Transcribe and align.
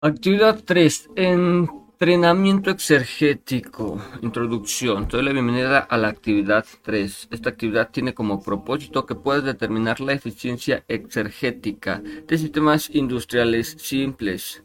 Actividad 0.00 0.62
3. 0.64 1.10
Entrenamiento 1.16 2.70
exergético. 2.70 4.00
Introducción. 4.22 5.08
Doy 5.08 5.24
la 5.24 5.32
bienvenida 5.32 5.80
a 5.80 5.98
la 5.98 6.06
actividad 6.06 6.64
3. 6.82 7.26
Esta 7.32 7.50
actividad 7.50 7.90
tiene 7.90 8.14
como 8.14 8.40
propósito 8.40 9.06
que 9.06 9.16
puedas 9.16 9.42
determinar 9.42 9.98
la 9.98 10.12
eficiencia 10.12 10.84
exergética 10.86 12.00
de 12.28 12.38
sistemas 12.38 12.90
industriales 12.90 13.74
simples, 13.80 14.62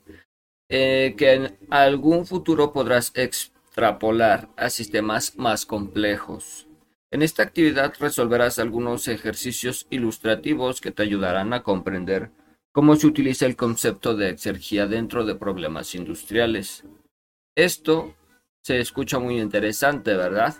eh, 0.70 1.16
que 1.18 1.34
en 1.34 1.58
algún 1.72 2.28
futuro 2.28 2.72
podrás 2.72 3.12
extrapolar 3.16 4.50
a 4.56 4.70
sistemas 4.70 5.36
más 5.36 5.66
complejos. 5.66 6.68
En 7.10 7.24
esta 7.24 7.42
actividad 7.42 7.96
resolverás 8.00 8.60
algunos 8.60 9.08
ejercicios 9.08 9.88
ilustrativos 9.90 10.80
que 10.80 10.92
te 10.92 11.02
ayudarán 11.02 11.54
a 11.54 11.64
comprender 11.64 12.30
cómo 12.74 12.96
se 12.96 13.08
utiliza 13.08 13.46
el 13.46 13.56
concepto 13.56 14.16
de 14.16 14.30
exergía 14.30 14.88
dentro 14.88 15.24
de 15.26 15.36
problemas 15.36 15.94
industriales. 15.96 16.84
Esto 17.56 18.16
se 18.64 18.80
escucha 18.80 19.20
muy 19.20 19.40
interesante, 19.40 20.16
¿verdad? 20.16 20.56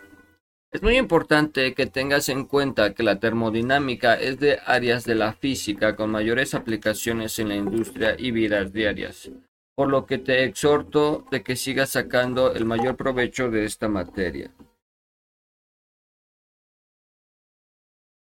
Es 0.72 0.82
muy 0.82 0.96
importante 0.96 1.74
que 1.74 1.86
tengas 1.86 2.28
en 2.28 2.46
cuenta 2.46 2.94
que 2.94 3.02
la 3.02 3.18
termodinámica 3.18 4.14
es 4.14 4.38
de 4.38 4.58
áreas 4.64 5.04
de 5.04 5.16
la 5.16 5.32
física 5.32 5.96
con 5.96 6.10
mayores 6.10 6.54
aplicaciones 6.54 7.38
en 7.38 7.48
la 7.48 7.56
industria 7.56 8.16
y 8.18 8.30
vidas 8.30 8.72
diarias, 8.72 9.30
por 9.74 9.88
lo 9.88 10.06
que 10.06 10.18
te 10.18 10.44
exhorto 10.44 11.26
de 11.30 11.42
que 11.42 11.56
sigas 11.56 11.90
sacando 11.90 12.54
el 12.54 12.64
mayor 12.64 12.96
provecho 12.96 13.50
de 13.50 13.64
esta 13.64 13.88
materia. 13.88 14.52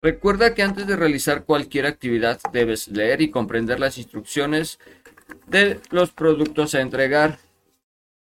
Recuerda 0.04 0.56
que 0.56 0.64
antes 0.64 0.88
de 0.88 0.96
realizar 0.96 1.46
cualquier 1.46 1.86
actividad 1.86 2.40
debes 2.52 2.88
leer 2.88 3.22
y 3.22 3.30
comprender 3.30 3.80
las 3.80 4.00
instrucciones 4.00 4.80
de 5.46 5.80
los 5.92 6.12
productos 6.12 6.74
a 6.74 6.82
entregar. 6.82 7.38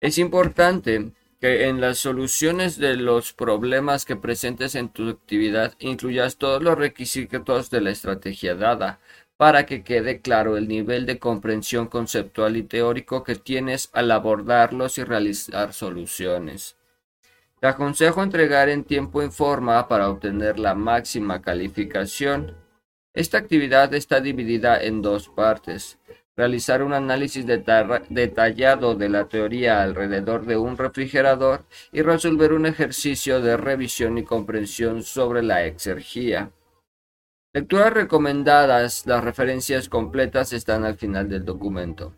Es 0.01 0.17
importante 0.17 1.11
que 1.39 1.69
en 1.69 1.79
las 1.79 1.97
soluciones 1.97 2.77
de 2.77 2.97
los 2.97 3.31
problemas 3.31 4.03
que 4.03 4.17
presentes 4.17 4.75
en 4.75 4.89
tu 4.89 5.09
actividad 5.09 5.73
incluyas 5.79 6.35
todos 6.35 6.61
los 6.61 6.77
requisitos 6.77 7.69
de 7.69 7.81
la 7.81 7.91
estrategia 7.91 8.53
dada 8.53 8.99
para 9.37 9.65
que 9.65 9.83
quede 9.83 10.19
claro 10.19 10.57
el 10.57 10.67
nivel 10.67 11.05
de 11.05 11.19
comprensión 11.19 11.87
conceptual 11.87 12.57
y 12.57 12.63
teórico 12.63 13.23
que 13.23 13.35
tienes 13.35 13.89
al 13.93 14.11
abordarlos 14.11 14.97
y 14.97 15.03
realizar 15.05 15.73
soluciones. 15.73 16.75
Te 17.61 17.67
aconsejo 17.67 18.23
entregar 18.23 18.69
en 18.69 18.83
tiempo 18.83 19.21
y 19.21 19.29
forma 19.29 19.87
para 19.87 20.09
obtener 20.09 20.57
la 20.57 20.73
máxima 20.73 21.43
calificación. 21.43 22.55
Esta 23.13 23.37
actividad 23.37 23.93
está 23.93 24.19
dividida 24.19 24.81
en 24.81 25.03
dos 25.03 25.29
partes. 25.29 25.99
Realizar 26.35 26.81
un 26.81 26.93
análisis 26.93 27.45
detallado 27.45 28.95
de 28.95 29.09
la 29.09 29.25
teoría 29.25 29.83
alrededor 29.83 30.47
de 30.47 30.57
un 30.57 30.75
refrigerador 30.75 31.65
y 31.91 32.01
resolver 32.01 32.51
un 32.53 32.65
ejercicio 32.65 33.41
de 33.41 33.55
revisión 33.57 34.17
y 34.17 34.23
comprensión 34.23 35.03
sobre 35.03 35.43
la 35.43 35.63
exergía. 35.63 36.49
Lecturas 37.53 37.93
recomendadas. 37.93 39.05
Las 39.05 39.23
referencias 39.23 39.87
completas 39.87 40.51
están 40.51 40.83
al 40.83 40.95
final 40.95 41.29
del 41.29 41.45
documento. 41.45 42.15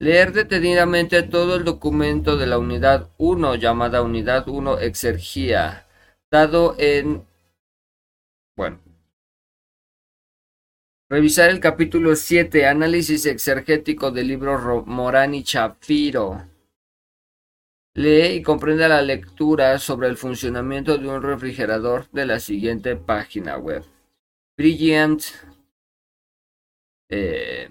Leer 0.00 0.32
detenidamente 0.32 1.22
todo 1.22 1.56
el 1.56 1.64
documento 1.64 2.36
de 2.36 2.46
la 2.46 2.58
Unidad 2.58 3.10
1 3.18 3.54
llamada 3.54 4.02
Unidad 4.02 4.48
1 4.48 4.80
Exergía, 4.80 5.86
dado 6.30 6.74
en... 6.78 7.24
Bueno. 8.56 8.80
Revisar 11.08 11.50
el 11.50 11.60
capítulo 11.60 12.16
7, 12.16 12.66
Análisis 12.66 13.24
exergético 13.26 14.10
del 14.10 14.28
libro 14.28 14.84
Morani 14.84 15.44
Chafiro. 15.44 16.42
Lee 17.94 18.38
y 18.38 18.42
comprende 18.42 18.88
la 18.88 19.00
lectura 19.00 19.78
sobre 19.78 20.08
el 20.08 20.16
funcionamiento 20.16 20.98
de 20.98 21.08
un 21.08 21.22
refrigerador 21.22 22.10
de 22.10 22.26
la 22.26 22.40
siguiente 22.40 22.96
página 22.96 23.56
web. 23.56 23.84
Brilliant. 24.56 25.22
Eh, 27.08 27.70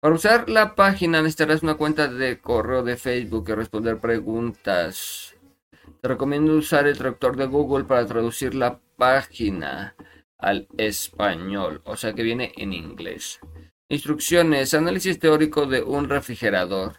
Para 0.00 0.14
usar 0.14 0.48
la 0.48 0.74
página 0.74 1.22
necesitarás 1.22 1.62
una 1.62 1.74
cuenta 1.74 2.08
de 2.08 2.38
correo 2.38 2.82
de 2.82 2.96
Facebook 2.96 3.46
y 3.48 3.54
responder 3.54 3.98
preguntas. 3.98 5.34
Te 6.00 6.08
recomiendo 6.08 6.54
usar 6.54 6.86
el 6.86 6.98
traductor 6.98 7.36
de 7.36 7.46
Google 7.46 7.84
para 7.84 8.06
traducir 8.06 8.54
la 8.54 8.78
página 8.96 9.96
al 10.38 10.68
español, 10.76 11.80
o 11.84 11.96
sea 11.96 12.12
que 12.12 12.22
viene 12.22 12.52
en 12.56 12.72
inglés. 12.72 13.40
Instrucciones. 13.88 14.74
Análisis 14.74 15.18
teórico 15.18 15.66
de 15.66 15.82
un 15.82 16.08
refrigerador. 16.08 16.94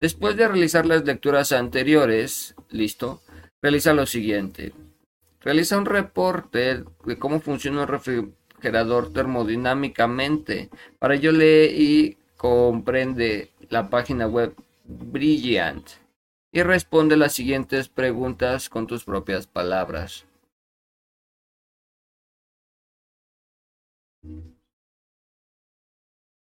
Después 0.00 0.36
de 0.36 0.48
realizar 0.48 0.86
las 0.86 1.04
lecturas 1.04 1.52
anteriores, 1.52 2.54
listo, 2.70 3.22
realiza 3.62 3.92
lo 3.92 4.06
siguiente. 4.06 4.72
Realiza 5.40 5.78
un 5.78 5.86
reporte 5.86 6.84
de 7.04 7.18
cómo 7.18 7.40
funciona 7.40 7.82
un 7.82 7.88
termodinámicamente. 8.60 10.70
Para 10.98 11.14
ello 11.14 11.32
lee 11.32 11.70
y 11.74 12.16
comprende 12.36 13.52
la 13.68 13.90
página 13.90 14.26
web 14.26 14.54
Brilliant 14.84 15.88
y 16.52 16.62
responde 16.62 17.16
las 17.16 17.32
siguientes 17.32 17.88
preguntas 17.88 18.68
con 18.68 18.86
tus 18.86 19.04
propias 19.04 19.46
palabras. 19.46 20.26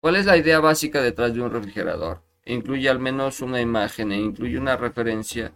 ¿Cuál 0.01 0.17
es 0.17 0.25
la 0.25 0.37
idea 0.37 0.59
básica 0.59 1.01
detrás 1.01 1.33
de 1.33 1.41
un 1.41 1.51
refrigerador? 1.51 2.21
Incluye 2.45 2.89
al 2.89 2.99
menos 2.99 3.41
una 3.41 3.59
imagen 3.59 4.11
e 4.11 4.19
incluye 4.19 4.59
una 4.59 4.77
referencia 4.77 5.51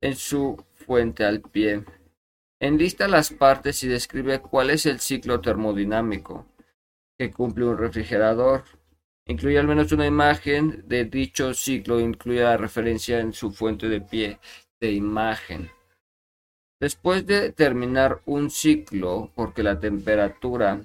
en 0.00 0.14
su 0.14 0.62
fuente 0.74 1.24
al 1.24 1.40
pie. 1.40 1.84
Enlista 2.60 3.08
las 3.08 3.30
partes 3.30 3.82
y 3.82 3.88
describe 3.88 4.40
cuál 4.40 4.70
es 4.70 4.86
el 4.86 5.00
ciclo 5.00 5.40
termodinámico 5.40 6.46
que 7.18 7.30
cumple 7.30 7.66
un 7.66 7.78
refrigerador. 7.78 8.64
Incluye 9.26 9.58
al 9.58 9.66
menos 9.66 9.92
una 9.92 10.06
imagen 10.06 10.84
de 10.86 11.04
dicho 11.04 11.54
ciclo, 11.54 12.00
incluye 12.00 12.42
la 12.42 12.56
referencia 12.56 13.20
en 13.20 13.32
su 13.32 13.52
fuente 13.52 13.88
de 13.88 14.00
pie 14.00 14.38
de 14.80 14.92
imagen. 14.92 15.70
Después 16.80 17.26
de 17.26 17.52
terminar 17.52 18.20
un 18.26 18.50
ciclo, 18.50 19.30
porque 19.34 19.62
la 19.62 19.80
temperatura 19.80 20.82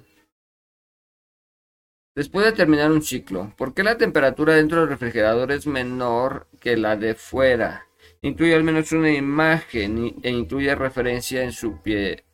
Después 2.16 2.46
de 2.46 2.52
terminar 2.52 2.92
un 2.92 3.02
ciclo, 3.02 3.54
¿por 3.56 3.74
qué 3.74 3.82
la 3.82 3.98
temperatura 3.98 4.56
dentro 4.56 4.82
del 4.82 4.90
refrigerador 4.90 5.54
es 5.54 5.66
menor 5.68 6.48
que 6.60 6.76
la 6.76 6.98
de 6.98 7.16
fuera? 7.16 7.89
Incluye 8.22 8.54
al 8.54 8.64
menos 8.64 8.92
una 8.92 9.12
imagen 9.12 10.16
e 10.22 10.30
incluye 10.30 10.76
referencia 10.76 11.44
en 11.44 11.54
su 11.54 11.82
pie, 11.82 12.26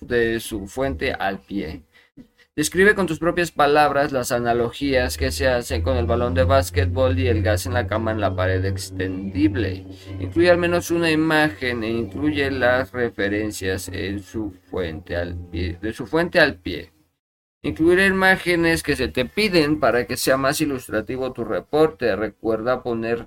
de 0.00 0.40
su 0.40 0.66
fuente 0.66 1.12
al 1.12 1.40
pie. 1.40 1.82
Describe 2.56 2.94
con 2.94 3.08
tus 3.08 3.18
propias 3.18 3.50
palabras 3.50 4.12
las 4.12 4.30
analogías 4.30 5.18
que 5.18 5.32
se 5.32 5.48
hacen 5.48 5.82
con 5.82 5.96
el 5.96 6.06
balón 6.06 6.34
de 6.34 6.44
básquetbol 6.44 7.18
y 7.18 7.26
el 7.26 7.42
gas 7.42 7.66
en 7.66 7.74
la 7.74 7.88
cama 7.88 8.12
en 8.12 8.20
la 8.20 8.34
pared 8.36 8.64
extendible. 8.64 9.84
Incluye 10.20 10.50
al 10.50 10.58
menos 10.58 10.92
una 10.92 11.10
imagen 11.10 11.82
e 11.82 11.90
incluye 11.90 12.50
las 12.52 12.92
referencias 12.92 13.88
en 13.88 14.20
su 14.20 14.52
fuente 14.70 15.16
al 15.16 15.34
pie, 15.34 15.78
de 15.82 15.92
su 15.92 16.06
fuente 16.06 16.38
al 16.38 16.54
pie. 16.54 16.92
Incluir 17.62 17.98
imágenes 17.98 18.84
que 18.84 18.94
se 18.94 19.08
te 19.08 19.24
piden 19.24 19.80
para 19.80 20.06
que 20.06 20.16
sea 20.16 20.36
más 20.36 20.60
ilustrativo 20.60 21.32
tu 21.32 21.44
reporte. 21.44 22.14
Recuerda 22.14 22.84
poner 22.84 23.26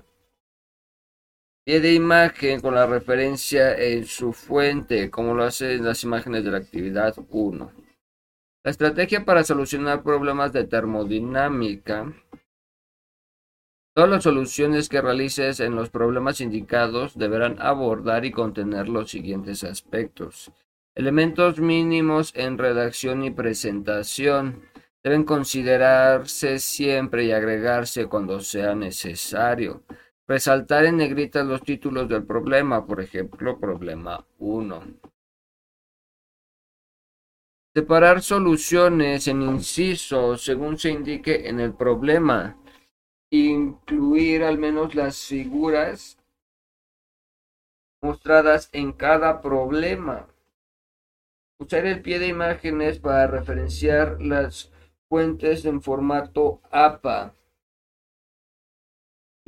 de 1.76 1.92
imagen 1.92 2.62
con 2.62 2.74
la 2.74 2.86
referencia 2.86 3.76
en 3.76 4.06
su 4.06 4.32
fuente, 4.32 5.10
como 5.10 5.34
lo 5.34 5.44
hacen 5.44 5.84
las 5.84 6.02
imágenes 6.02 6.42
de 6.42 6.50
la 6.50 6.56
actividad 6.56 7.14
1. 7.28 7.72
La 8.64 8.70
estrategia 8.70 9.26
para 9.26 9.44
solucionar 9.44 10.02
problemas 10.02 10.54
de 10.54 10.64
termodinámica. 10.64 12.10
Todas 13.94 14.08
las 14.08 14.22
soluciones 14.22 14.88
que 14.88 15.02
realices 15.02 15.60
en 15.60 15.74
los 15.74 15.90
problemas 15.90 16.40
indicados 16.40 17.18
deberán 17.18 17.60
abordar 17.60 18.24
y 18.24 18.30
contener 18.30 18.88
los 18.88 19.10
siguientes 19.10 19.62
aspectos. 19.62 20.50
Elementos 20.94 21.60
mínimos 21.60 22.32
en 22.34 22.56
redacción 22.56 23.24
y 23.24 23.30
presentación 23.30 24.62
deben 25.04 25.24
considerarse 25.24 26.58
siempre 26.60 27.26
y 27.26 27.32
agregarse 27.32 28.06
cuando 28.06 28.40
sea 28.40 28.74
necesario. 28.74 29.82
Resaltar 30.28 30.84
en 30.84 30.98
negritas 30.98 31.46
los 31.46 31.62
títulos 31.62 32.06
del 32.06 32.22
problema, 32.26 32.86
por 32.86 33.00
ejemplo, 33.00 33.58
problema 33.58 34.26
1. 34.38 34.82
Separar 37.74 38.20
soluciones 38.20 39.26
en 39.26 39.40
inciso 39.40 40.36
según 40.36 40.76
se 40.76 40.90
indique 40.90 41.48
en 41.48 41.60
el 41.60 41.72
problema. 41.72 42.58
Incluir 43.30 44.44
al 44.44 44.58
menos 44.58 44.94
las 44.94 45.16
figuras 45.18 46.18
mostradas 48.02 48.68
en 48.72 48.92
cada 48.92 49.40
problema. 49.40 50.26
Usar 51.58 51.86
el 51.86 52.02
pie 52.02 52.18
de 52.18 52.26
imágenes 52.26 52.98
para 52.98 53.26
referenciar 53.28 54.20
las 54.20 54.70
fuentes 55.08 55.64
en 55.64 55.80
formato 55.80 56.60
APA. 56.70 57.34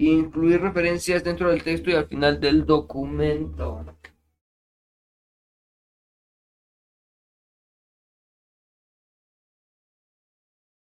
Incluir 0.00 0.62
referencias 0.62 1.23
dentro 1.23 1.50
del 1.50 1.62
texto 1.62 1.91
y 1.91 1.93
al 1.93 2.06
final 2.08 2.41
del 2.41 2.64
documento. 2.64 3.85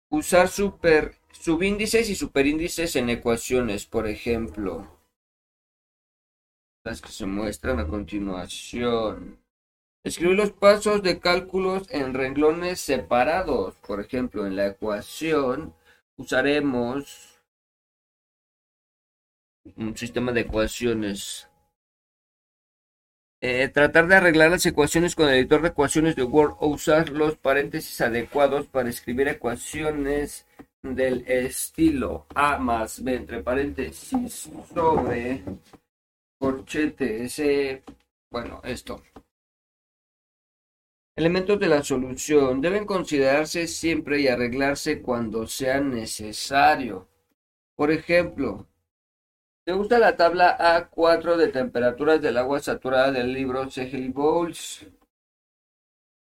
Usar 0.10 0.48
subíndices 0.48 2.10
y 2.10 2.16
superíndices 2.16 2.96
en 2.96 3.10
ecuaciones, 3.10 3.86
por 3.86 4.08
ejemplo. 4.08 4.88
Las 6.86 7.02
que 7.02 7.10
se 7.10 7.26
muestran 7.26 7.82
a 7.82 7.88
continuación. 7.88 9.44
Escribir 10.06 10.38
los 10.38 10.54
pasos 10.54 11.04
de 11.04 11.20
cálculos 11.20 11.92
en 11.92 12.14
renglones 12.14 12.80
separados. 12.80 13.76
Por 13.86 14.00
ejemplo, 14.00 14.48
en 14.48 14.56
la 14.56 14.68
ecuación 14.68 15.76
usaremos 16.16 17.33
un 19.76 19.96
sistema 19.98 20.32
de 20.32 20.42
ecuaciones. 20.42 21.50
Eh, 23.42 23.68
tratar 23.68 24.08
de 24.08 24.16
arreglar 24.16 24.52
las 24.52 24.66
ecuaciones 24.66 25.16
con 25.16 25.28
el 25.28 25.36
editor 25.36 25.62
de 25.62 25.70
ecuaciones 25.70 26.16
de 26.16 26.24
Word 26.24 26.56
o 26.60 26.68
usar 26.68 27.10
los 27.10 27.36
paréntesis 27.38 28.00
adecuados 28.00 28.68
para 28.68 28.90
escribir 28.90 29.28
ecuaciones 29.28 30.46
del 30.82 31.26
estilo 31.28 32.26
A 32.36 32.58
más 32.58 33.04
B 33.04 33.16
entre 33.16 33.44
paréntesis 33.44 34.50
sobre 34.74 35.44
corchete 36.40 37.26
ese 37.26 37.84
bueno 38.32 38.62
esto. 38.64 39.02
Elementos 41.16 41.60
de 41.60 41.68
la 41.68 41.84
solución. 41.84 42.60
Deben 42.60 42.86
considerarse 42.86 43.68
siempre 43.68 44.22
y 44.22 44.28
arreglarse 44.28 45.02
cuando 45.02 45.46
sea 45.48 45.80
necesario. 45.80 47.08
Por 47.76 47.92
ejemplo 47.92 48.68
se 49.66 49.74
usa 49.74 49.98
la 50.00 50.18
tabla 50.18 50.58
A4 50.58 51.38
de 51.38 51.48
temperaturas 51.48 52.22
del 52.22 52.38
agua 52.38 52.60
saturada 52.60 53.12
del 53.12 53.32
libro 53.32 53.70
Segel 53.70 54.10
Bowles. 54.10 54.86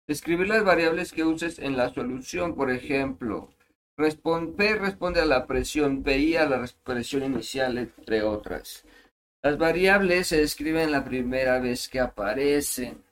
Escribir 0.07 0.47
las 0.47 0.63
variables 0.63 1.11
que 1.11 1.23
uses 1.23 1.59
en 1.59 1.77
la 1.77 1.93
solución, 1.93 2.55
por 2.55 2.71
ejemplo, 2.71 3.49
P 3.95 4.75
responde 4.75 5.21
a 5.21 5.25
la 5.25 5.45
presión, 5.45 6.03
PI 6.03 6.37
a 6.37 6.45
la 6.47 6.67
presión 6.83 7.23
inicial, 7.23 7.77
entre 7.77 8.23
otras. 8.23 8.85
Las 9.43 9.57
variables 9.57 10.27
se 10.27 10.41
escriben 10.41 10.91
la 10.91 11.03
primera 11.03 11.59
vez 11.59 11.87
que 11.89 11.99
aparecen. 11.99 13.03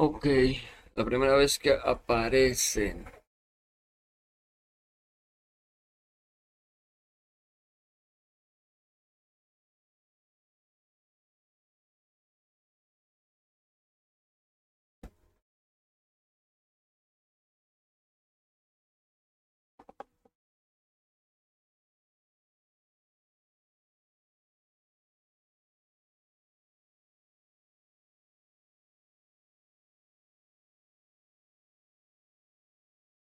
Ok, 0.00 0.26
la 0.94 1.04
primera 1.04 1.34
vez 1.36 1.58
que 1.58 1.72
aparecen. 1.72 3.04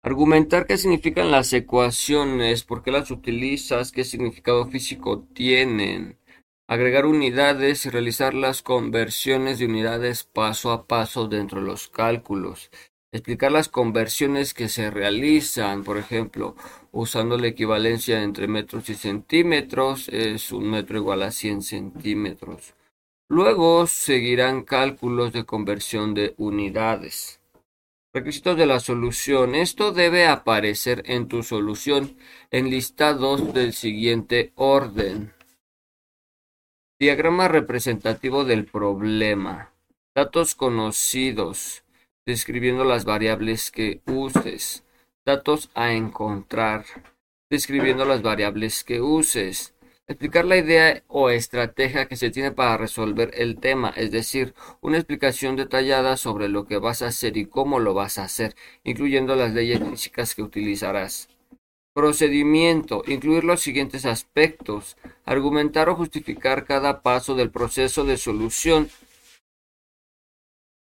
Argumentar 0.10 0.66
qué 0.66 0.76
significan 0.80 1.30
las 1.30 1.54
ecuaciones, 1.54 2.64
por 2.64 2.82
qué 2.82 2.90
las 2.90 3.12
utilizas, 3.12 3.92
qué 3.92 4.04
significado 4.04 4.66
físico 4.66 5.28
tienen. 5.36 6.18
Agregar 6.68 7.06
unidades 7.06 7.86
y 7.86 7.92
realizar 7.92 8.34
las 8.34 8.64
conversiones 8.64 9.60
de 9.60 9.68
unidades 9.68 10.24
paso 10.24 10.72
a 10.72 10.88
paso 10.88 11.28
dentro 11.28 11.62
de 11.62 11.68
los 11.68 11.90
cálculos. 11.90 12.72
Explicar 13.12 13.52
las 13.52 13.70
conversiones 13.70 14.56
que 14.56 14.68
se 14.68 14.90
realizan, 14.90 15.84
por 15.84 16.00
ejemplo, 16.00 16.56
usando 16.92 17.38
la 17.38 17.46
equivalencia 17.46 18.24
entre 18.24 18.48
metros 18.48 18.90
y 18.90 18.96
centímetros, 18.96 20.10
es 20.10 20.52
un 20.52 20.72
metro 20.72 20.98
igual 20.98 21.22
a 21.22 21.30
100 21.30 21.62
centímetros. 21.62 22.74
Luego 23.30 23.86
seguirán 23.86 24.64
cálculos 24.64 25.34
de 25.34 25.46
conversión 25.46 26.16
de 26.16 26.34
unidades. 26.40 27.39
Requisitos 28.12 28.58
de 28.58 28.66
la 28.66 28.80
solución. 28.80 29.54
Esto 29.54 29.92
debe 29.92 30.26
aparecer 30.26 31.04
en 31.06 31.28
tu 31.28 31.44
solución 31.44 32.18
en 32.50 32.72
listados 32.72 33.54
del 33.54 33.72
siguiente 33.74 34.52
orden. 34.56 35.32
Diagrama 37.00 37.48
representativo 37.48 38.46
del 38.46 38.66
problema. 38.66 39.72
Datos 40.16 40.56
conocidos, 40.56 41.84
describiendo 42.26 42.84
las 42.84 43.06
variables 43.06 43.70
que 43.70 44.02
uses. 44.08 44.84
Datos 45.24 45.70
a 45.76 45.94
encontrar, 45.94 46.86
describiendo 47.48 48.06
las 48.06 48.24
variables 48.24 48.84
que 48.84 49.02
uses. 49.02 49.76
Explicar 50.10 50.44
la 50.46 50.58
idea 50.58 51.04
o 51.08 51.30
estrategia 51.30 52.08
que 52.08 52.16
se 52.16 52.32
tiene 52.32 52.52
para 52.52 52.78
resolver 52.78 53.30
el 53.36 53.60
tema, 53.60 53.94
es 53.96 54.10
decir, 54.10 54.56
una 54.82 54.98
explicación 54.98 55.56
detallada 55.56 56.18
sobre 56.18 56.50
lo 56.50 56.66
que 56.66 56.80
vas 56.80 57.04
a 57.04 57.08
hacer 57.10 57.38
y 57.38 57.46
cómo 57.46 57.80
lo 57.80 57.94
vas 57.94 58.18
a 58.18 58.24
hacer, 58.24 58.56
incluyendo 58.84 59.36
las 59.36 59.54
leyes 59.54 59.88
físicas 59.88 60.34
que 60.34 60.42
utilizarás. 60.42 61.30
Procedimiento. 61.94 63.04
Incluir 63.06 63.44
los 63.44 63.62
siguientes 63.62 64.08
aspectos. 64.08 64.98
Argumentar 65.26 65.90
o 65.90 65.96
justificar 65.96 66.66
cada 66.66 67.04
paso 67.04 67.36
del 67.36 67.52
proceso 67.52 68.04
de 68.04 68.18
solución 68.18 68.90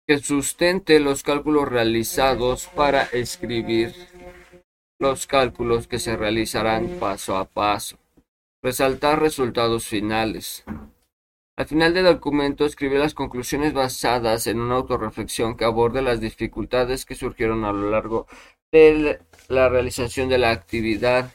que 0.06 0.18
sustente 0.18 1.00
los 1.00 1.24
cálculos 1.24 1.68
realizados 1.68 2.68
para 2.76 3.02
escribir 3.04 3.92
los 5.00 5.26
cálculos 5.26 5.88
que 5.88 5.98
se 5.98 6.16
realizarán 6.16 6.86
paso 7.00 7.36
a 7.36 7.44
paso. 7.44 7.99
Resaltar 8.62 9.20
resultados 9.20 9.86
finales. 9.86 10.64
Al 11.56 11.66
final 11.66 11.94
del 11.94 12.04
documento 12.04 12.66
escribe 12.66 12.98
las 12.98 13.14
conclusiones 13.14 13.72
basadas 13.72 14.46
en 14.46 14.60
una 14.60 14.74
autorreflexión 14.74 15.56
que 15.56 15.64
aborde 15.64 16.02
las 16.02 16.20
dificultades 16.20 17.06
que 17.06 17.14
surgieron 17.14 17.64
a 17.64 17.72
lo 17.72 17.90
largo 17.90 18.26
de 18.70 19.18
la 19.48 19.70
realización 19.70 20.28
de 20.28 20.36
la 20.36 20.50
actividad. 20.50 21.32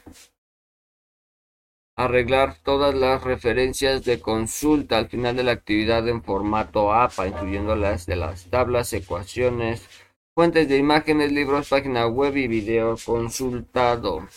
Arreglar 1.96 2.58
todas 2.62 2.94
las 2.94 3.24
referencias 3.24 4.04
de 4.04 4.20
consulta 4.20 4.96
al 4.96 5.08
final 5.08 5.34
de 5.34 5.42
la 5.42 5.52
actividad 5.52 6.06
en 6.08 6.22
formato 6.22 6.92
APA, 6.92 7.26
incluyendo 7.26 7.74
las 7.74 8.06
de 8.06 8.14
las 8.14 8.44
tablas, 8.50 8.92
ecuaciones, 8.92 9.88
fuentes 10.32 10.68
de 10.68 10.76
imágenes, 10.76 11.32
libros, 11.32 11.70
página 11.70 12.06
web 12.06 12.36
y 12.36 12.46
video 12.46 12.96
consultado. 13.04 14.28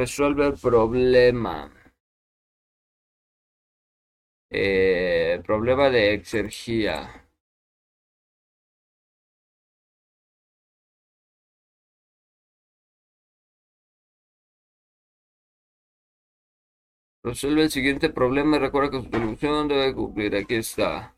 Resuelve 0.00 0.46
el 0.46 0.54
problema. 0.54 1.70
Eh, 4.50 5.42
problema 5.44 5.90
de 5.90 6.14
exergía. 6.14 7.28
Resuelve 17.22 17.62
el 17.64 17.70
siguiente 17.70 18.08
problema 18.10 18.56
y 18.56 18.60
recuerda 18.60 18.90
que 18.90 19.02
su 19.02 19.10
solución 19.10 19.68
debe 19.68 19.94
cumplir. 19.94 20.34
Aquí 20.36 20.54
está. 20.54 21.14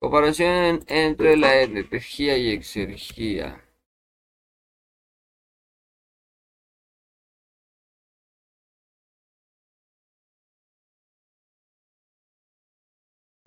Comparación 0.00 0.84
entre 0.86 1.36
la 1.36 1.60
energía 1.62 2.36
y 2.38 2.50
exergía. 2.50 3.71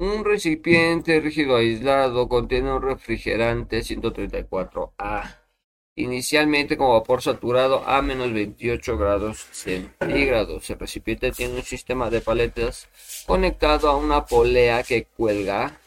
Un 0.06 0.24
recipiente 0.24 1.20
rígido 1.20 1.56
aislado 1.56 2.30
contiene 2.30 2.72
un 2.72 2.80
refrigerante 2.80 3.80
134A, 3.80 5.40
inicialmente 5.96 6.78
con 6.78 6.92
vapor 6.92 7.24
saturado 7.24 7.84
a 7.88 8.04
menos 8.04 8.32
28 8.32 9.00
grados 9.00 9.40
centígrados. 9.52 10.70
El 10.70 10.78
recipiente 10.78 11.32
tiene 11.32 11.56
un 11.56 11.64
sistema 11.64 12.12
de 12.12 12.22
paletas 12.22 12.88
conectado 13.26 13.90
a 13.90 13.96
una 13.96 14.28
polea 14.28 14.84
que 14.84 15.06
cuelga, 15.06 15.80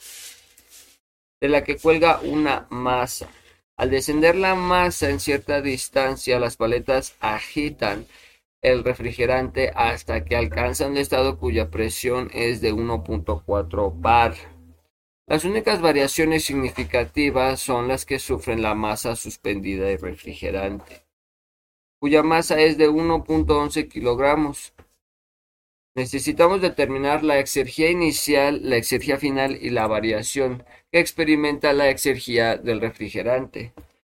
de 1.41 1.49
la 1.49 1.63
que 1.63 1.77
cuelga 1.77 2.19
una 2.21 2.67
masa. 2.71 3.29
Al 3.77 3.91
descender 3.91 4.35
la 4.35 4.57
masa 4.57 5.11
en 5.11 5.21
cierta 5.21 5.63
distancia, 5.63 6.41
las 6.41 6.57
paletas 6.57 7.15
agitan 7.21 8.05
el 8.61 8.83
refrigerante 8.83 9.71
hasta 9.75 10.25
que 10.25 10.37
alcanza 10.37 10.87
un 10.87 10.97
estado 10.97 11.39
cuya 11.39 11.71
presión 11.71 12.31
es 12.33 12.61
de 12.61 12.75
1.4 12.75 13.93
bar. 14.01 14.35
Las 15.27 15.45
únicas 15.45 15.81
variaciones 15.81 16.45
significativas 16.45 17.61
son 17.61 17.87
las 17.87 18.07
que 18.07 18.19
sufren 18.19 18.63
la 18.63 18.75
masa 18.75 19.15
suspendida 19.15 19.87
del 19.87 20.01
refrigerante, 20.01 21.05
cuya 22.01 22.23
masa 22.23 22.61
es 22.61 22.79
de 22.79 22.89
1.11 22.89 23.89
kilogramos. 23.89 24.73
Necesitamos 25.95 26.61
determinar 26.61 27.25
la 27.25 27.39
exergía 27.39 27.91
inicial, 27.91 28.61
la 28.63 28.77
exergía 28.77 29.19
final 29.19 29.59
y 29.61 29.71
la 29.71 29.87
variación 29.87 30.65
que 30.91 31.01
experimenta 31.01 31.73
la 31.73 31.91
exergía 31.91 32.57
del 32.57 32.81
refrigerante, 32.81 33.73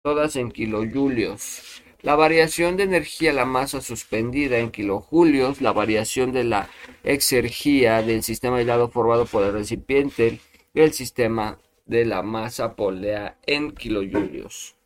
todas 0.03 0.35
en 0.35 0.51
kilojulios. 0.51 1.83
La 2.01 2.15
variación 2.15 2.77
de 2.77 2.83
energía 2.83 3.33
la 3.33 3.45
masa 3.45 3.81
suspendida 3.81 4.57
en 4.59 4.71
kilojulios, 4.71 5.61
la 5.61 5.73
variación 5.73 6.31
de 6.31 6.45
la 6.45 6.69
exergía 7.03 8.01
del 8.01 8.23
sistema 8.23 8.57
aislado 8.57 8.89
formado 8.89 9.25
por 9.25 9.43
el 9.43 9.51
recipiente 9.51 10.39
y 10.73 10.79
el 10.79 10.93
sistema 10.93 11.59
de 11.85 12.05
la 12.05 12.21
masa 12.21 12.75
polea 12.75 13.37
en 13.45 13.71
kilojulios. 13.71 14.77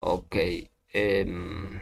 Ok. 0.00 0.36
Em, 0.92 1.78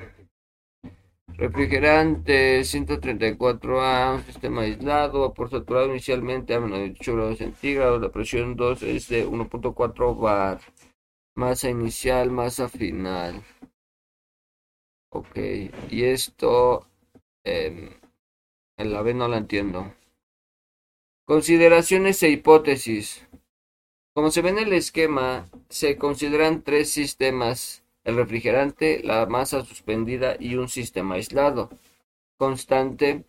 refrigerante 1.28 2.64
134A, 2.64 4.14
un 4.16 4.24
sistema 4.24 4.62
aislado, 4.62 5.20
vapor 5.20 5.50
saturado 5.50 5.86
inicialmente 5.88 6.54
a 6.54 6.60
menos 6.60 6.80
de 6.80 6.96
8 7.00 7.14
grados 7.14 7.38
centígrados, 7.38 8.02
la 8.02 8.10
presión 8.10 8.56
2 8.56 8.82
es 8.82 9.08
de 9.08 9.26
1.4 9.26 10.14
bar. 10.20 10.60
Masa 11.38 11.70
inicial, 11.70 12.32
masa 12.32 12.68
final. 12.68 13.44
Ok, 15.12 15.36
y 15.88 16.02
esto 16.02 16.84
em, 17.44 17.90
en 18.76 18.92
la 18.92 19.02
B 19.02 19.14
no 19.14 19.28
la 19.28 19.36
entiendo. 19.36 19.94
Consideraciones 21.24 22.20
e 22.24 22.30
hipótesis. 22.30 23.24
Como 24.16 24.32
se 24.32 24.42
ve 24.42 24.48
en 24.48 24.58
el 24.58 24.72
esquema, 24.72 25.48
se 25.68 25.96
consideran 25.96 26.62
tres 26.62 26.90
sistemas, 26.90 27.84
el 28.02 28.16
refrigerante, 28.16 29.00
la 29.04 29.24
masa 29.26 29.64
suspendida 29.64 30.34
y 30.40 30.56
un 30.56 30.68
sistema 30.68 31.14
aislado, 31.14 31.70
constante, 32.36 33.24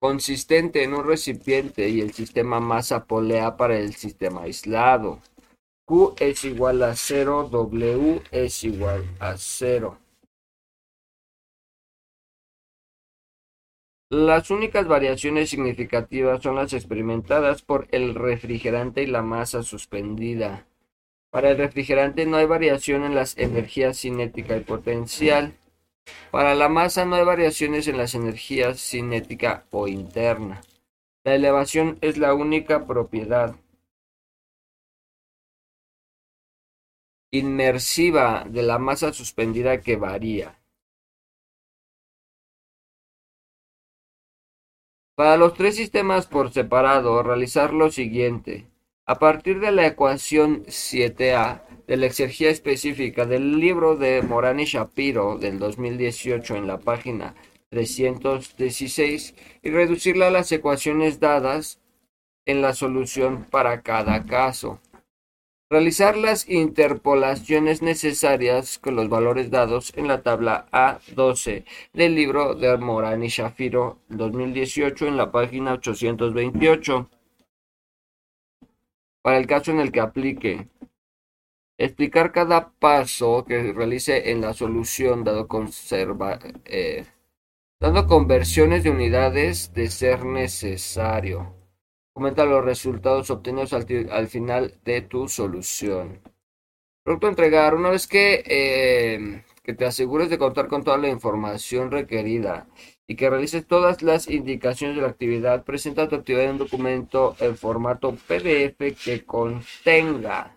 consistente 0.00 0.84
en 0.84 0.94
un 0.94 1.04
recipiente 1.04 1.88
y 1.88 2.00
el 2.00 2.12
sistema 2.12 2.60
masa 2.60 3.06
polea 3.06 3.56
para 3.56 3.76
el 3.76 3.96
sistema 3.96 4.42
aislado. 4.42 5.20
Q 5.92 6.14
es 6.20 6.42
igual 6.46 6.82
a 6.84 6.96
0, 6.96 7.50
W 7.52 8.22
es 8.30 8.64
igual 8.64 9.04
a 9.20 9.36
0. 9.36 9.98
Las 14.08 14.50
únicas 14.50 14.88
variaciones 14.88 15.50
significativas 15.50 16.42
son 16.42 16.56
las 16.56 16.72
experimentadas 16.72 17.60
por 17.60 17.88
el 17.90 18.14
refrigerante 18.14 19.02
y 19.02 19.06
la 19.06 19.20
masa 19.20 19.62
suspendida. 19.62 20.66
Para 21.28 21.50
el 21.50 21.58
refrigerante 21.58 22.24
no 22.24 22.38
hay 22.38 22.46
variación 22.46 23.04
en 23.04 23.14
las 23.14 23.36
energías 23.36 24.00
cinética 24.00 24.56
y 24.56 24.60
potencial. 24.60 25.52
Para 26.30 26.54
la 26.54 26.70
masa 26.70 27.04
no 27.04 27.16
hay 27.16 27.24
variaciones 27.26 27.86
en 27.86 27.98
las 27.98 28.14
energías 28.14 28.80
cinética 28.80 29.66
o 29.70 29.88
interna. 29.88 30.62
La 31.22 31.34
elevación 31.34 31.98
es 32.00 32.16
la 32.16 32.32
única 32.32 32.86
propiedad. 32.86 33.56
Inmersiva 37.32 38.44
de 38.48 38.62
la 38.62 38.78
masa 38.78 39.12
suspendida 39.12 39.80
que 39.80 39.96
varía. 39.96 40.58
Para 45.16 45.36
los 45.36 45.54
tres 45.54 45.76
sistemas 45.76 46.26
por 46.26 46.52
separado, 46.52 47.22
realizar 47.22 47.72
lo 47.72 47.90
siguiente. 47.90 48.66
A 49.06 49.18
partir 49.18 49.60
de 49.60 49.72
la 49.72 49.86
ecuación 49.86 50.64
7a 50.66 51.62
de 51.86 51.96
la 51.96 52.06
exergía 52.06 52.50
específica 52.50 53.26
del 53.26 53.58
libro 53.58 53.96
de 53.96 54.22
Morani 54.22 54.64
Shapiro 54.64 55.38
del 55.38 55.58
2018 55.58 56.56
en 56.56 56.66
la 56.66 56.78
página 56.78 57.34
316 57.70 59.34
y 59.62 59.70
reducirla 59.70 60.28
a 60.28 60.30
las 60.30 60.52
ecuaciones 60.52 61.18
dadas 61.18 61.80
en 62.44 62.60
la 62.60 62.74
solución 62.74 63.46
para 63.50 63.82
cada 63.82 64.24
caso. 64.24 64.80
Realizar 65.72 66.18
las 66.18 66.50
interpolaciones 66.50 67.80
necesarias 67.80 68.78
con 68.78 68.94
los 68.94 69.08
valores 69.08 69.50
dados 69.50 69.94
en 69.96 70.06
la 70.06 70.22
tabla 70.22 70.66
A12 70.70 71.64
del 71.94 72.14
libro 72.14 72.54
de 72.54 72.76
Morán 72.76 73.24
y 73.24 73.28
Shafiro 73.28 74.00
2018 74.10 75.06
en 75.06 75.16
la 75.16 75.32
página 75.32 75.72
828. 75.72 77.08
Para 79.22 79.38
el 79.38 79.46
caso 79.46 79.70
en 79.70 79.80
el 79.80 79.90
que 79.90 80.00
aplique. 80.00 80.68
Explicar 81.78 82.32
cada 82.32 82.68
paso 82.72 83.46
que 83.46 83.72
realice 83.72 84.30
en 84.30 84.42
la 84.42 84.52
solución 84.52 85.24
dado 85.24 85.48
conserva, 85.48 86.38
eh, 86.66 87.06
dando 87.80 88.06
conversiones 88.06 88.84
de 88.84 88.90
unidades 88.90 89.72
de 89.72 89.88
ser 89.88 90.26
necesario. 90.26 91.61
Comenta 92.14 92.44
los 92.44 92.64
resultados 92.64 93.30
obtenidos 93.30 93.72
al, 93.72 94.28
final 94.28 94.74
de 94.84 95.00
tu 95.00 95.28
solución. 95.28 96.20
Producto 97.02 97.28
entregar. 97.28 97.74
Una 97.74 97.90
vez 97.90 98.06
que, 98.06 98.42
eh, 98.46 99.44
que 99.62 99.72
te 99.72 99.86
asegures 99.86 100.28
de 100.28 100.38
contar 100.38 100.68
con 100.68 100.84
toda 100.84 100.98
la 100.98 101.08
información 101.08 101.90
requerida 101.90 102.66
y 103.06 103.16
que 103.16 103.30
realices 103.30 103.66
todas 103.66 104.02
las 104.02 104.28
indicaciones 104.28 104.96
de 104.96 105.02
la 105.02 105.08
actividad, 105.08 105.64
presenta 105.64 106.08
tu 106.08 106.16
actividad 106.16 106.44
en 106.44 106.50
un 106.52 106.58
documento 106.58 107.34
en 107.40 107.56
formato 107.56 108.14
PDF 108.14 108.94
que 109.04 109.24
contenga 109.24 110.54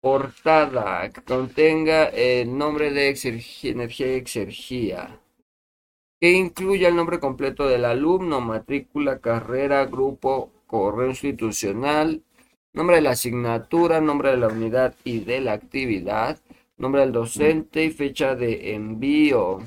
portada, 0.00 1.10
que 1.10 1.22
contenga 1.22 2.04
el 2.06 2.56
nombre 2.58 2.90
de 2.90 3.16
energía 3.62 4.06
y 4.06 4.16
exergía, 4.16 5.18
que 6.20 6.32
incluya 6.32 6.88
el 6.88 6.96
nombre 6.96 7.20
completo 7.20 7.66
del 7.66 7.86
alumno, 7.86 8.40
matrícula, 8.42 9.20
carrera, 9.20 9.86
grupo 9.86 10.53
correo 10.74 11.08
institucional, 11.08 12.24
nombre 12.72 12.96
de 12.96 13.02
la 13.02 13.10
asignatura, 13.10 14.00
nombre 14.00 14.30
de 14.30 14.38
la 14.38 14.48
unidad 14.48 14.92
y 15.04 15.20
de 15.20 15.40
la 15.40 15.52
actividad, 15.52 16.40
nombre 16.78 17.02
del 17.02 17.12
docente 17.12 17.84
y 17.84 17.90
fecha 17.90 18.34
de 18.34 18.74
envío. 18.74 19.60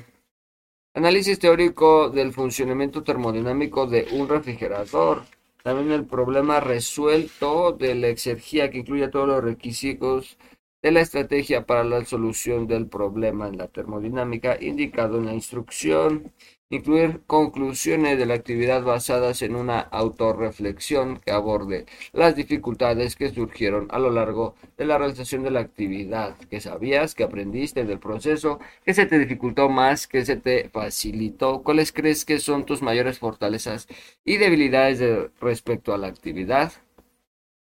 Análisis 0.92 1.38
teórico 1.38 2.10
del 2.10 2.34
funcionamiento 2.34 3.02
termodinámico 3.02 3.86
de 3.86 4.06
un 4.12 4.28
refrigerador. 4.28 5.22
También 5.62 5.92
el 5.92 6.04
problema 6.04 6.60
resuelto 6.60 7.72
de 7.72 7.94
la 7.94 8.08
exergía 8.08 8.70
que 8.70 8.78
incluye 8.80 9.08
todos 9.08 9.28
los 9.28 9.42
requisitos 9.42 10.36
de 10.82 10.92
la 10.92 11.00
estrategia 11.00 11.66
para 11.66 11.82
la 11.84 12.04
solución 12.04 12.66
del 12.68 12.86
problema 12.86 13.48
en 13.48 13.58
la 13.58 13.68
termodinámica 13.68 14.56
indicado 14.60 15.18
en 15.18 15.26
la 15.26 15.34
instrucción. 15.34 16.32
Incluir 16.70 17.22
conclusiones 17.26 18.18
de 18.18 18.26
la 18.26 18.34
actividad 18.34 18.82
basadas 18.82 19.40
en 19.42 19.56
una 19.56 19.80
autorreflexión 19.80 21.18
que 21.18 21.30
aborde 21.32 21.86
las 22.12 22.36
dificultades 22.36 23.16
que 23.16 23.30
surgieron 23.30 23.88
a 23.90 23.98
lo 23.98 24.10
largo 24.10 24.54
de 24.76 24.84
la 24.84 24.98
realización 24.98 25.42
de 25.42 25.50
la 25.50 25.60
actividad. 25.60 26.36
que 26.50 26.60
sabías? 26.60 27.14
que 27.14 27.24
aprendiste 27.24 27.84
del 27.84 27.98
proceso? 27.98 28.60
¿Qué 28.84 28.92
se 28.94 29.06
te 29.06 29.18
dificultó 29.18 29.68
más? 29.70 30.06
¿Qué 30.06 30.24
se 30.24 30.36
te 30.36 30.68
facilitó? 30.68 31.62
¿Cuáles 31.62 31.92
crees 31.92 32.24
que 32.24 32.38
son 32.38 32.66
tus 32.66 32.82
mayores 32.82 33.18
fortalezas 33.18 33.88
y 34.24 34.36
debilidades 34.36 35.30
respecto 35.40 35.94
a 35.94 35.98
la 35.98 36.08
actividad? 36.08 36.72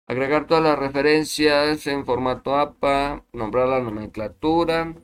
Agregar 0.06 0.46
todas 0.46 0.62
las 0.62 0.78
referencias 0.78 1.86
en 1.86 2.04
formato 2.04 2.56
APA, 2.56 3.24
nombrar 3.32 3.68
la 3.68 3.80
nomenclatura, 3.80 4.94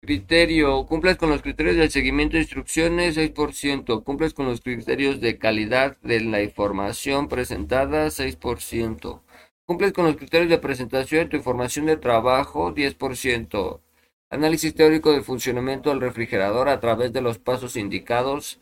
Criterio. 0.00 0.86
Cumples 0.86 1.16
con 1.16 1.28
los 1.28 1.42
criterios 1.42 1.76
del 1.76 1.90
seguimiento 1.90 2.34
de 2.36 2.42
instrucciones, 2.42 3.16
6%. 3.16 4.04
Cumples 4.04 4.32
con 4.32 4.46
los 4.46 4.60
criterios 4.60 5.20
de 5.20 5.38
calidad 5.38 5.98
de 6.02 6.20
la 6.20 6.42
información 6.42 7.28
presentada, 7.28 8.10
6%. 8.10 9.22
Cumples 9.66 9.92
con 9.92 10.06
los 10.06 10.16
criterios 10.16 10.48
de 10.50 10.58
presentación 10.58 11.24
de 11.24 11.30
tu 11.30 11.36
información 11.36 11.86
de 11.86 11.96
trabajo, 11.96 12.72
10%. 12.74 13.82
Análisis 14.30 14.74
teórico 14.74 15.12
del 15.12 15.24
funcionamiento 15.24 15.90
del 15.90 16.00
refrigerador 16.00 16.68
a 16.68 16.80
través 16.80 17.12
de 17.12 17.20
los 17.20 17.38
pasos 17.38 17.76
indicados, 17.76 18.60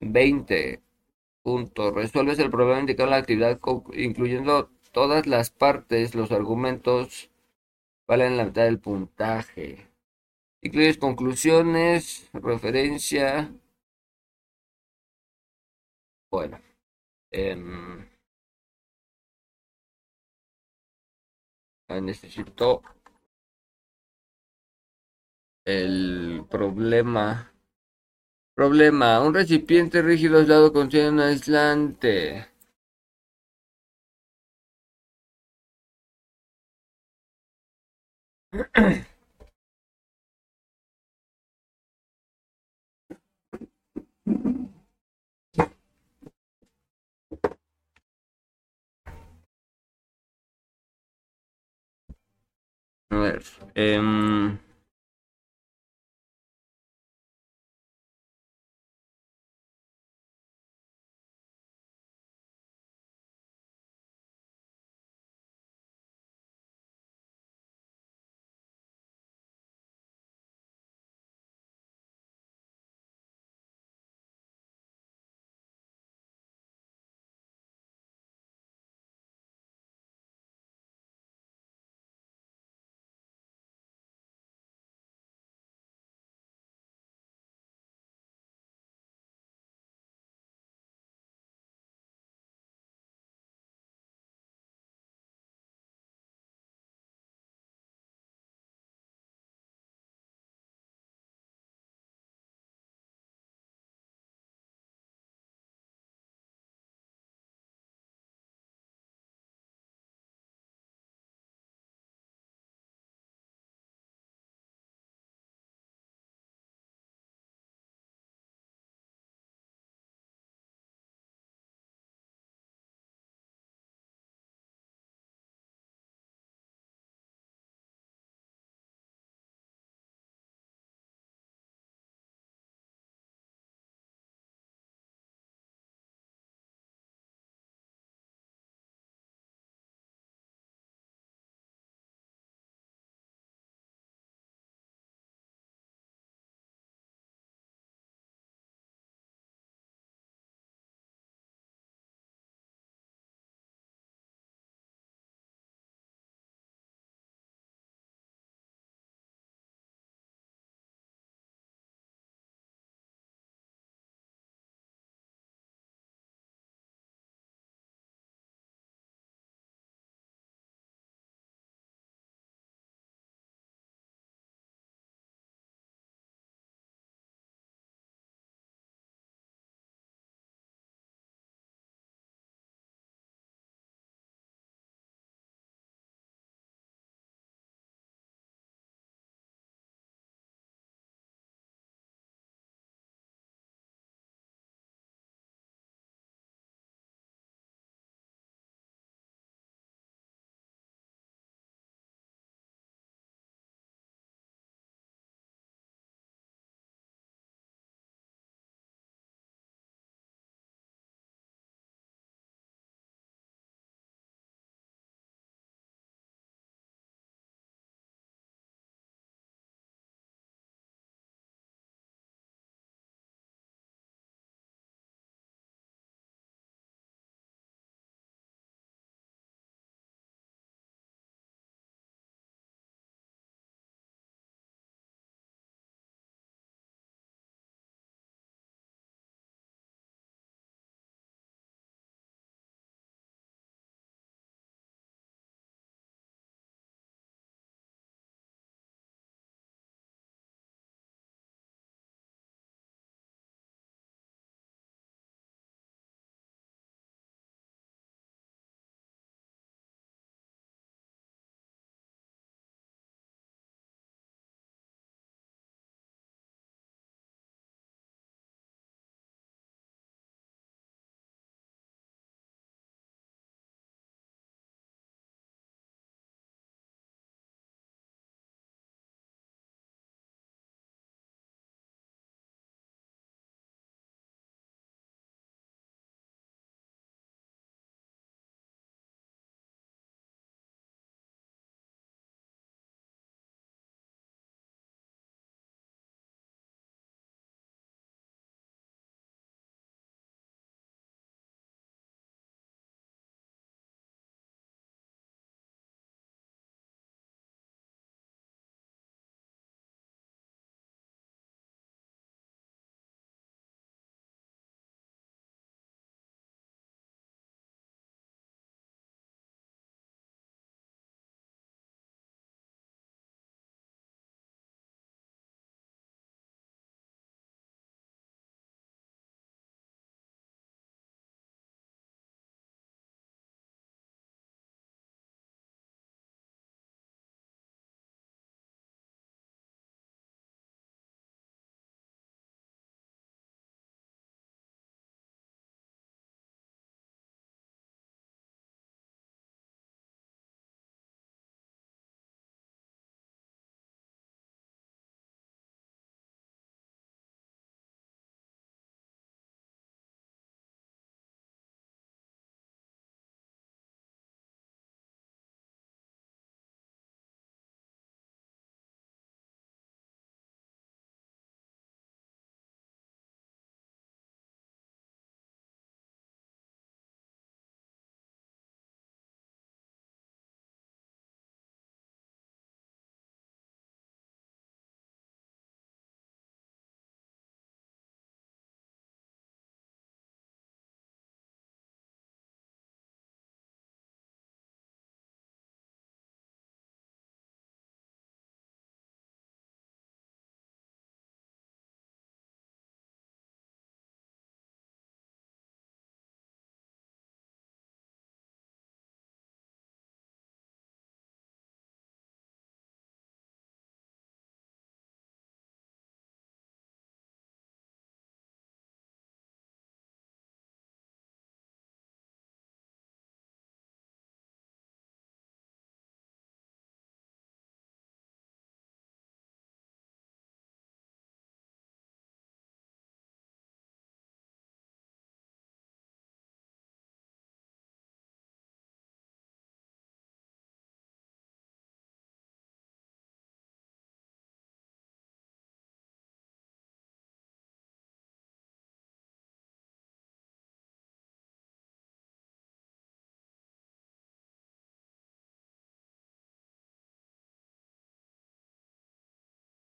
20. 0.00 0.82
Punto. 1.46 1.92
Resuelves 1.92 2.40
el 2.40 2.50
problema 2.50 2.80
indicado 2.80 3.06
en 3.06 3.10
la 3.12 3.18
actividad 3.18 3.60
incluyendo 3.94 4.68
todas 4.90 5.28
las 5.28 5.50
partes, 5.50 6.16
los 6.16 6.32
argumentos, 6.32 7.30
valen 8.08 8.36
la 8.36 8.46
mitad 8.46 8.64
del 8.64 8.80
puntaje. 8.80 9.86
Incluyes 10.60 10.98
conclusiones, 10.98 12.28
referencia. 12.32 13.52
Bueno. 16.30 16.60
Eh, 17.30 17.54
necesito 22.00 22.82
el 25.64 26.44
problema. 26.50 27.55
Problema. 28.56 29.20
Un 29.20 29.32
recipiente 29.34 30.02
rígido 30.02 30.38
aislado 30.38 30.72
contiene 30.72 31.10
un 31.10 31.20
aislante. 31.20 32.48
Em, 53.74 54.58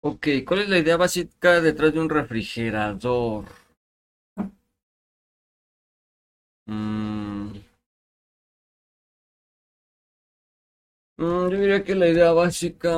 Ok, 0.08 0.28
¿cuál 0.46 0.60
es 0.60 0.68
la 0.68 0.78
idea 0.78 0.96
básica 0.96 1.60
detrás 1.60 1.92
de 1.92 1.98
un 1.98 2.08
refrigerador? 2.08 3.46
Mm. 6.68 7.58
Mm, 11.18 11.50
yo 11.50 11.58
diría 11.60 11.84
que 11.84 11.94
la 11.94 12.08
idea 12.08 12.32
básica 12.32 12.90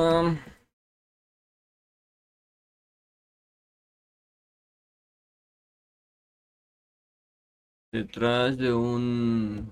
detrás 7.91 8.57
de 8.57 8.73
un 8.73 9.71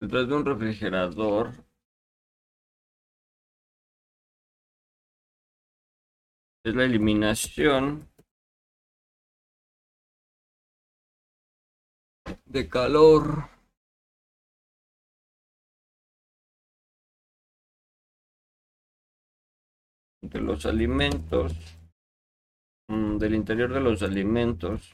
detrás 0.00 0.26
de 0.26 0.34
un 0.34 0.46
refrigerador 0.46 1.65
es 6.66 6.74
la 6.74 6.84
eliminación 6.84 8.08
de 12.44 12.68
calor. 12.68 13.48
De 20.22 20.40
los 20.40 20.66
alimentos 20.66 21.52
mm, 22.88 23.18
del 23.18 23.36
interior 23.36 23.72
de 23.72 23.80
los 23.80 24.02
alimentos. 24.02 24.92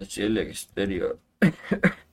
Hacia 0.00 0.24
el 0.24 0.38
exterior 0.38 1.20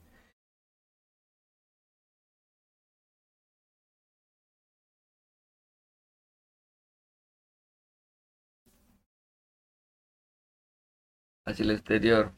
hacia 11.46 11.64
el 11.64 11.70
exterior. 11.70 12.32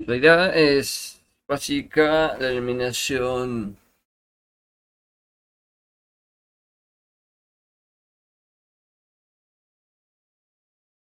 La 0.00 0.16
idea 0.16 0.52
es 0.56 1.22
básica 1.46 2.36
la 2.38 2.48
eliminación 2.50 3.78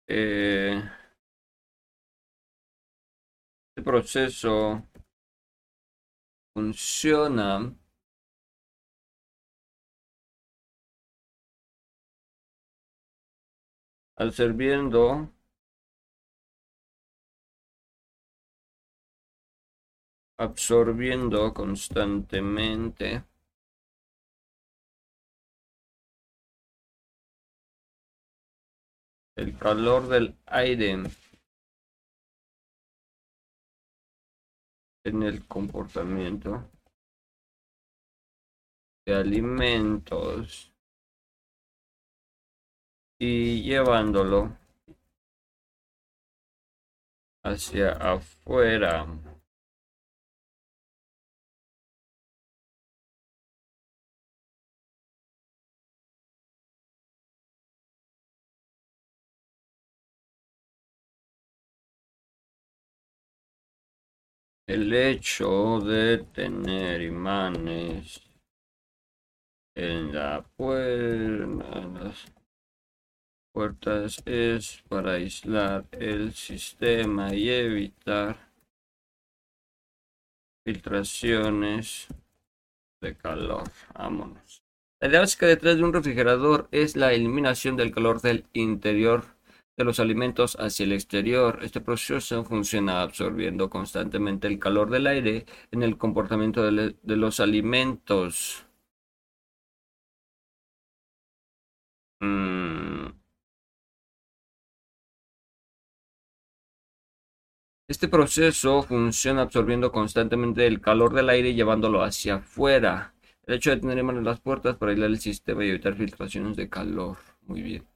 eh, 0.07 0.83
este 3.77 3.83
proceso 3.83 4.89
funciona 6.55 7.75
al 14.17 14.33
serviendo 14.33 15.33
absorbiendo 20.39 21.53
constantemente 21.53 23.25
el 29.37 29.59
calor 29.59 30.09
del 30.09 30.37
aire 30.47 30.97
en 35.05 35.23
el 35.23 35.47
comportamiento 35.47 36.71
de 39.07 39.15
alimentos 39.15 40.73
y 43.19 43.63
llevándolo 43.63 44.57
hacia 47.43 47.91
afuera. 47.93 49.07
El 64.67 64.95
hecho 64.95 65.81
de 65.81 66.25
tener 66.33 67.03
imanes 67.03 68.23
en 69.77 70.15
la 70.15 70.43
puerta, 70.57 71.81
las 71.83 72.33
puertas 73.53 74.23
es 74.25 74.83
para 74.89 75.13
aislar 75.13 75.85
el 75.93 76.33
sistema 76.33 77.35
y 77.35 77.51
evitar 77.51 78.39
filtraciones 80.65 82.09
de 83.03 83.15
calor. 83.19 83.65
Vámonos. 83.93 84.63
La 84.99 85.09
idea 85.09 85.21
básica 85.21 85.47
detrás 85.47 85.77
de 85.77 85.85
un 85.85 85.93
refrigerador 85.93 86.69
es 86.71 86.97
la 86.97 87.13
eliminación 87.13 87.77
del 87.77 87.93
calor 87.93 88.23
del 88.23 88.47
interior 88.55 89.34
de 89.77 89.85
los 89.85 90.01
alimentos 90.01 90.57
hacia 90.61 90.85
el 90.85 90.93
exterior. 90.93 91.61
Este 91.63 91.81
proceso 91.81 92.45
funciona 92.45 93.03
absorbiendo 93.03 93.71
constantemente 93.71 94.47
el 94.49 94.59
calor 94.59 94.91
del 94.91 95.07
aire 95.07 95.47
en 95.73 95.83
el 95.83 95.97
comportamiento 95.99 96.63
de, 96.63 96.95
los 97.17 97.41
alimentos. 97.41 98.67
Mm. 102.21 103.13
Este 107.89 108.09
proceso 108.09 108.83
funciona 108.83 109.43
absorbiendo 109.43 109.91
constantemente 109.91 110.67
el 110.67 110.81
calor 110.81 111.15
del 111.15 111.29
aire 111.31 111.51
y 111.51 111.55
llevándolo 111.55 112.03
hacia 112.03 112.37
afuera. 112.37 113.15
El 113.47 113.55
hecho 113.55 113.71
de 113.71 113.77
tener 113.79 113.99
en 113.99 114.25
las 114.25 114.41
puertas 114.41 114.77
para 114.77 114.93
aislar 114.93 115.11
el 115.11 115.19
sistema 115.19 115.65
y 115.65 115.71
evitar 115.71 115.95
filtraciones 115.95 116.57
de 116.57 116.69
calor. 116.69 117.17
Muy 117.43 117.63
bien. 117.63 117.94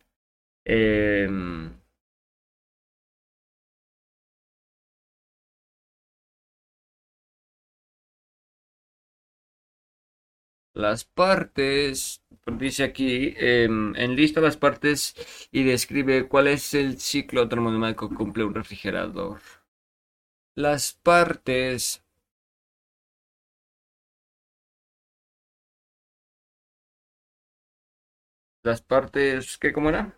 Em, 0.69 1.73
las 10.75 11.05
partes, 11.05 12.23
dice 12.47 12.83
aquí, 12.85 13.35
em, 13.37 13.95
enlista 13.97 14.41
las 14.41 14.57
partes 14.57 15.15
y 15.53 15.65
describe 15.65 16.27
cuál 16.29 16.47
es 16.49 16.73
el 16.73 16.99
ciclo 16.99 17.49
termodinámico 17.49 18.09
que 18.09 18.15
cumple 18.17 18.45
un 18.45 18.55
refrigerador. 18.55 19.41
Las 20.57 20.93
partes 20.93 22.03
las 28.63 28.83
partes, 28.83 29.59
¿qué 29.59 29.73
cómo 29.73 29.89
era? 29.89 30.18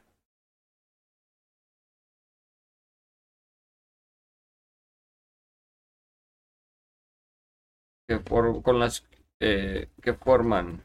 Que 8.10 8.24
con 8.24 8.80
las 8.80 9.06
eh, 9.38 9.88
que 10.02 10.14
forman 10.14 10.84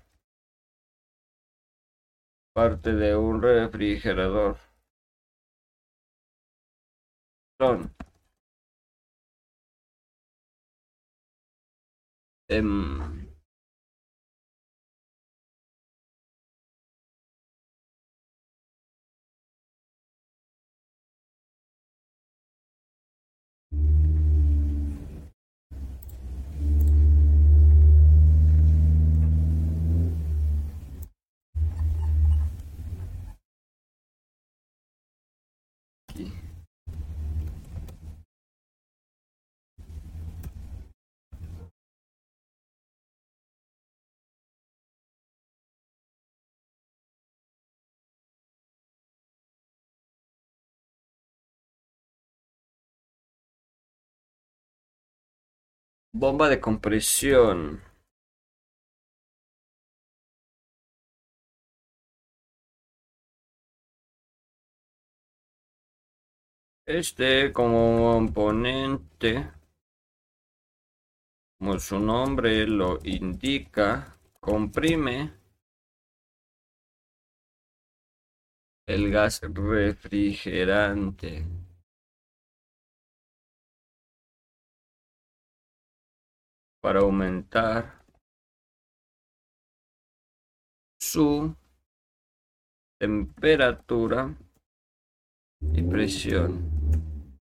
parte 2.53 2.93
de 2.93 3.15
un 3.15 3.41
refrigerador. 3.41 4.57
Son 7.59 7.89
em, 12.49 13.24
Bomba 56.21 56.47
de 56.47 56.61
compresión. 56.61 57.81
Este 66.85 67.51
componente, 67.51 69.51
como 71.59 71.77
su 71.79 71.99
nombre 71.99 72.65
lo 72.65 72.97
indica, 73.03 74.17
comprime 74.39 75.33
el 78.87 79.11
gas 79.11 79.41
refrigerante. 79.41 81.45
Para 86.85 86.99
aumentar 86.99 88.05
su 91.01 91.55
temperatura 92.99 94.37
y 95.73 95.81
presión. 95.81 97.39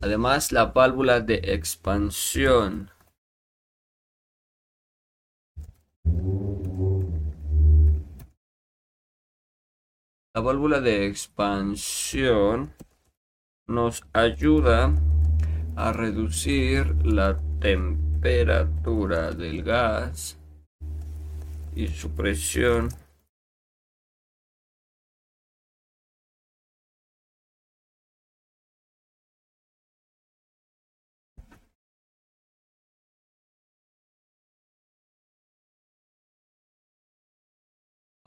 Además, 0.00 0.52
la 0.52 0.64
válvula 0.72 1.20
de 1.20 1.34
expansión. 1.52 2.90
La 10.34 10.40
válvula 10.40 10.80
de 10.80 11.08
expansión 11.08 12.72
nos 13.66 14.02
ayuda 14.14 14.94
a 15.78 15.92
reducir 15.92 16.92
la 17.04 17.38
temperatura 17.60 19.30
del 19.30 19.62
gas 19.62 20.36
y 21.76 21.86
su 21.86 22.10
presión 22.10 22.88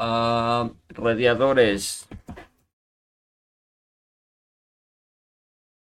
Uh, 0.02 0.74
radiadores. 0.90 2.08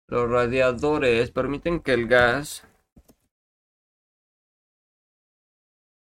Los 0.09 0.29
radiadores 0.29 1.31
permiten 1.31 1.81
que 1.81 1.93
el 1.93 2.07
gas 2.07 2.65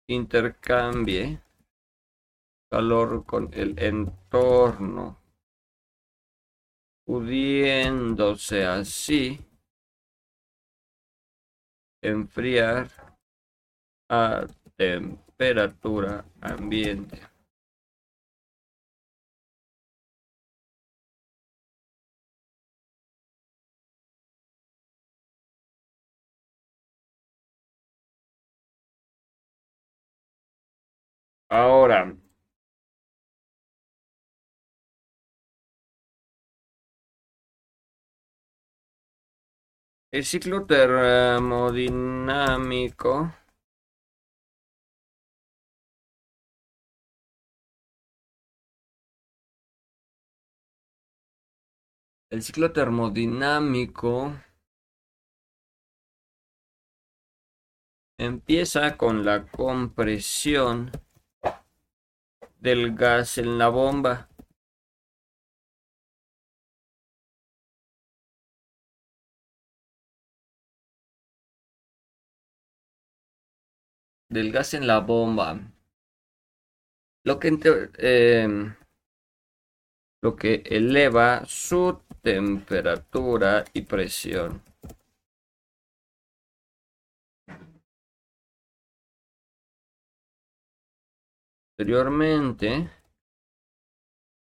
intercambie 0.09 1.41
calor 2.71 3.25
con 3.27 3.53
el 3.53 3.77
entorno, 3.81 5.19
pudiéndose 7.05 8.65
así 8.65 9.45
enfriar 12.01 12.89
a 14.09 14.47
temperatura 14.77 16.25
ambiente. 16.41 17.30
Ahora, 31.51 32.17
el 40.13 40.25
ciclo 40.25 40.67
termodinámico 40.67 43.33
El 52.31 52.43
ciclo 52.43 52.73
termodinámico 52.73 54.33
empieza 58.19 58.97
con 58.97 59.25
la 59.25 59.51
compresión 59.51 60.93
del 62.61 62.95
gas 62.95 63.39
en 63.39 63.59
la 63.59 63.69
bomba. 63.69 64.29
Del 74.29 74.53
gas 74.53 74.75
en 74.75 74.87
la 74.87 75.01
bomba. 75.01 75.59
Lo 77.25 77.39
que, 77.39 77.49
em, 77.99 78.75
lo 80.23 80.37
que 80.37 80.63
eleva 80.67 81.45
su 81.47 82.01
temperatura 82.23 83.65
y 83.73 83.83
presión. 83.83 84.70
Posteriormente, 91.81 92.91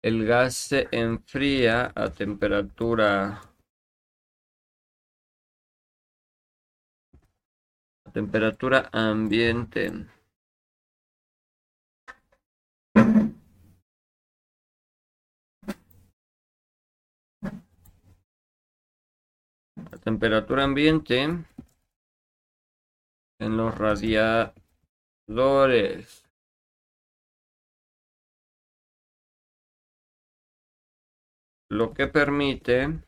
el 0.00 0.24
gas 0.24 0.54
se 0.54 0.86
enfría 0.92 1.90
a 1.92 2.10
temperatura 2.10 3.42
a 8.04 8.12
temperatura 8.12 8.88
ambiente. 8.92 10.06
A 19.74 19.98
temperatura 19.98 20.62
ambiente 20.62 21.44
en 23.40 23.56
los 23.56 23.76
radiadores. 23.76 26.25
Lo 31.68 31.92
que 31.92 32.06
permite 32.06 33.02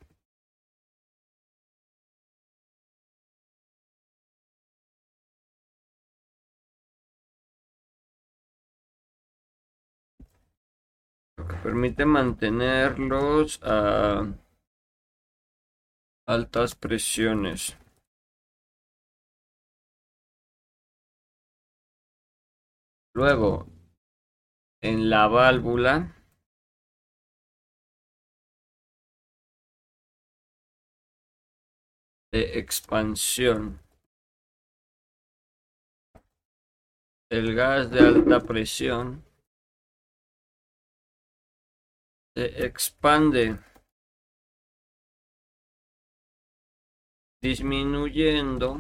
lo 11.36 11.46
que 11.46 11.54
permite 11.62 12.04
mantenerlos 12.04 13.60
a 13.62 14.26
altas 16.26 16.74
presiones. 16.74 17.78
Luego, 23.14 23.66
en 24.82 25.10
la 25.10 25.26
válvula 25.26 26.17
de 32.32 32.58
expansión. 32.58 33.80
El 37.30 37.54
gas 37.54 37.90
de 37.90 38.00
alta 38.00 38.40
presión 38.40 39.24
se 42.34 42.64
expande 42.64 43.58
disminuyendo 47.42 48.78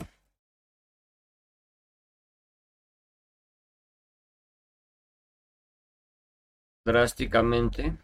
drásticamente 6.84 7.98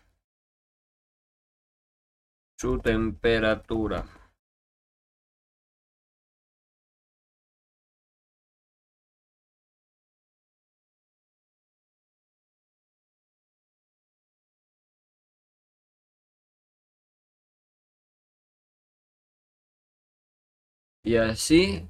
su 2.59 2.79
temperatura. 2.79 4.24
Y 21.07 21.17
así 21.17 21.87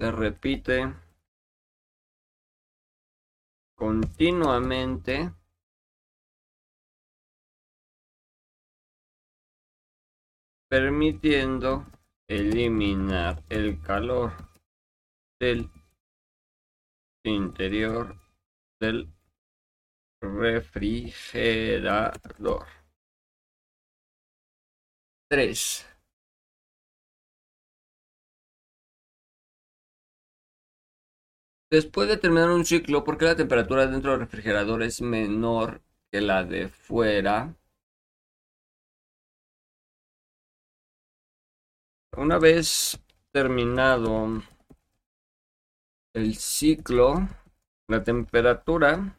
se 0.00 0.10
repite 0.10 0.92
continuamente 3.76 5.32
permitiendo 10.68 11.86
eliminar 12.28 13.44
el 13.48 13.80
calor 13.80 14.32
del 15.38 15.70
interior 17.24 18.16
del 18.80 19.08
refrigerador. 20.20 22.66
3. 25.28 25.89
Después 31.70 32.08
de 32.08 32.16
terminar 32.16 32.50
un 32.50 32.64
ciclo, 32.64 33.04
¿por 33.04 33.16
qué 33.16 33.26
la 33.26 33.36
temperatura 33.36 33.86
dentro 33.86 34.10
del 34.10 34.20
refrigerador 34.20 34.82
es 34.82 35.00
menor 35.02 35.80
que 36.10 36.20
la 36.20 36.42
de 36.44 36.68
fuera? 36.68 37.54
Una 42.16 42.38
vez 42.38 43.00
terminado 43.32 44.42
el 46.12 46.34
ciclo, 46.34 47.28
la 47.88 48.02
temperatura 48.02 49.16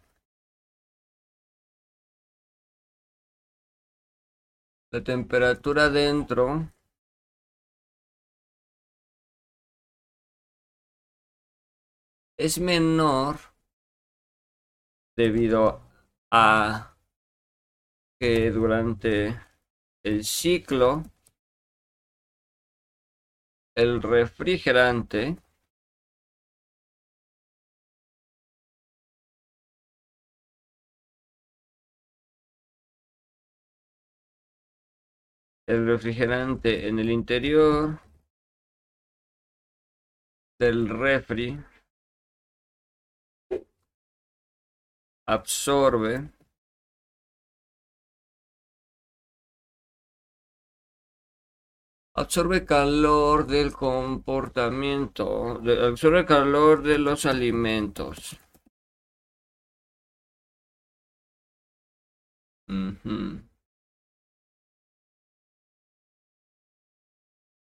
la 4.91 5.01
temperatura 5.01 5.89
dentro 5.89 6.69
es 12.41 12.59
menor 12.59 13.37
debido 15.15 15.79
a 16.31 16.97
que 18.19 18.49
durante 18.49 19.39
el 20.03 20.23
ciclo 20.23 21.03
el 23.75 24.01
refrigerante 24.01 25.37
el 35.67 35.85
refrigerante 35.85 36.87
en 36.87 36.97
el 36.97 37.11
interior 37.11 37.99
del 40.59 40.89
refri 40.89 41.70
absorbe 45.31 46.29
absorbe 52.13 52.65
calor 52.65 53.47
del 53.47 53.71
comportamiento, 53.73 55.61
absorbe 55.89 56.25
calor 56.25 56.83
de 56.83 56.97
los 56.99 57.25
alimentos. 57.25 58.37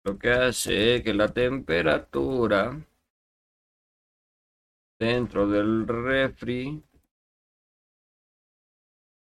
Lo 0.04 0.18
que 0.18 0.30
hace 0.30 1.02
que 1.02 1.14
la 1.14 1.28
temperatura 1.32 2.60
dentro 4.98 5.46
del 5.48 5.86
refri 5.86 6.82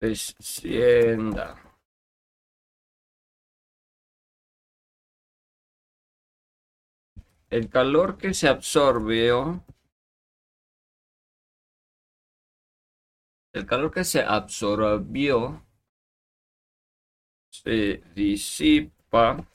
descienda. 0.00 1.62
El 7.48 7.70
calor 7.70 8.18
que 8.18 8.34
se 8.34 8.48
absorbió, 8.48 9.64
el 13.54 13.66
calor 13.66 13.92
que 13.92 14.04
se 14.04 14.20
absorbió 14.20 15.64
se 17.50 18.02
disipa 18.14 19.46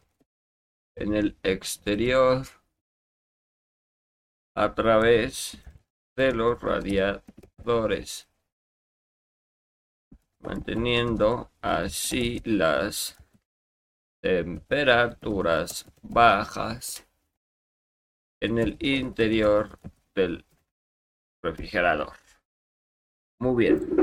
en 0.96 1.14
el 1.14 1.38
exterior 1.44 2.48
a 4.56 4.74
través 4.74 5.58
de 6.16 6.34
los 6.34 6.62
radiadores 6.62 8.31
manteniendo 10.44 11.52
así 11.62 12.42
las 12.46 13.18
temperaturas 14.22 15.92
bajas 16.02 17.08
en 18.40 18.58
el 18.58 18.78
interior 18.80 19.80
del 20.16 20.46
refrigerador. 21.44 22.14
Muy 23.40 23.66
bien. 23.66 24.01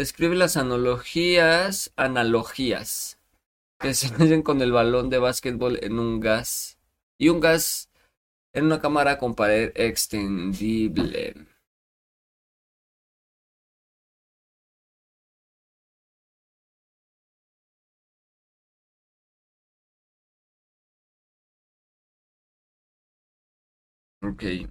Describe 0.00 0.34
las 0.34 0.56
analogías, 0.56 1.92
analogías 1.94 3.18
que 3.78 3.92
se 3.92 4.06
hacen 4.14 4.40
con 4.40 4.62
el 4.62 4.72
balón 4.72 5.10
de 5.10 5.18
básquetbol 5.18 5.78
en 5.82 5.98
un 5.98 6.20
gas 6.20 6.78
y 7.18 7.28
un 7.28 7.40
gas 7.40 7.90
en 8.54 8.64
una 8.64 8.80
cámara 8.80 9.18
con 9.18 9.34
pared 9.34 9.72
extendible. 9.74 11.34
Ok. 24.22 24.70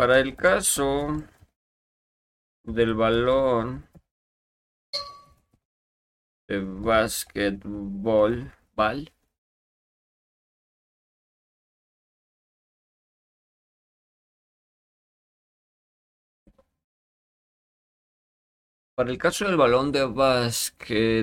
Para 0.00 0.18
el 0.18 0.34
caso 0.34 1.08
del 2.64 2.94
balón 2.94 3.86
de 6.48 6.58
básquetbol, 6.64 8.50
¿vale? 8.74 9.12
Para 18.94 19.10
el 19.10 19.18
caso 19.18 19.44
del 19.44 19.58
balón 19.58 19.92
de 19.92 20.06
básquetbol, 20.06 21.20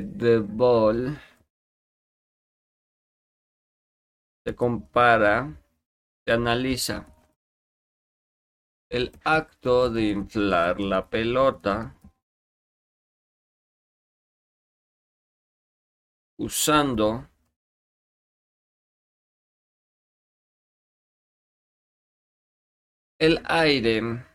se 4.46 4.56
compara, 4.56 5.60
se 6.24 6.32
analiza 6.32 7.17
el 8.90 9.12
acto 9.26 9.90
de 9.90 10.10
inflar 10.10 10.80
la 10.80 11.10
pelota 11.10 11.94
usando 16.38 17.28
el 23.20 23.42
aire. 23.46 24.26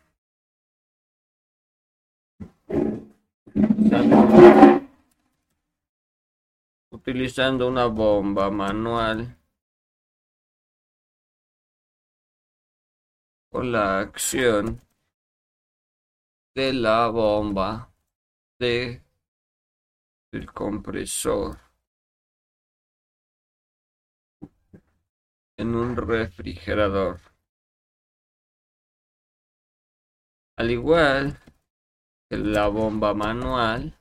Utilizando 6.91 7.69
una 7.69 7.87
bomba 7.87 8.51
manual. 8.51 9.42
Con 13.53 13.71
la 13.71 14.01
acción 14.01 14.81
de 16.55 16.73
la 16.73 17.09
bomba 17.09 17.93
de 18.59 19.03
el 20.33 20.51
compresor 20.51 21.59
en 25.59 25.75
un 25.75 25.97
refrigerador. 25.97 27.21
Al 30.57 30.71
igual 30.71 31.39
que 32.31 32.39
la 32.39 32.69
bomba 32.69 33.13
manual, 33.13 33.99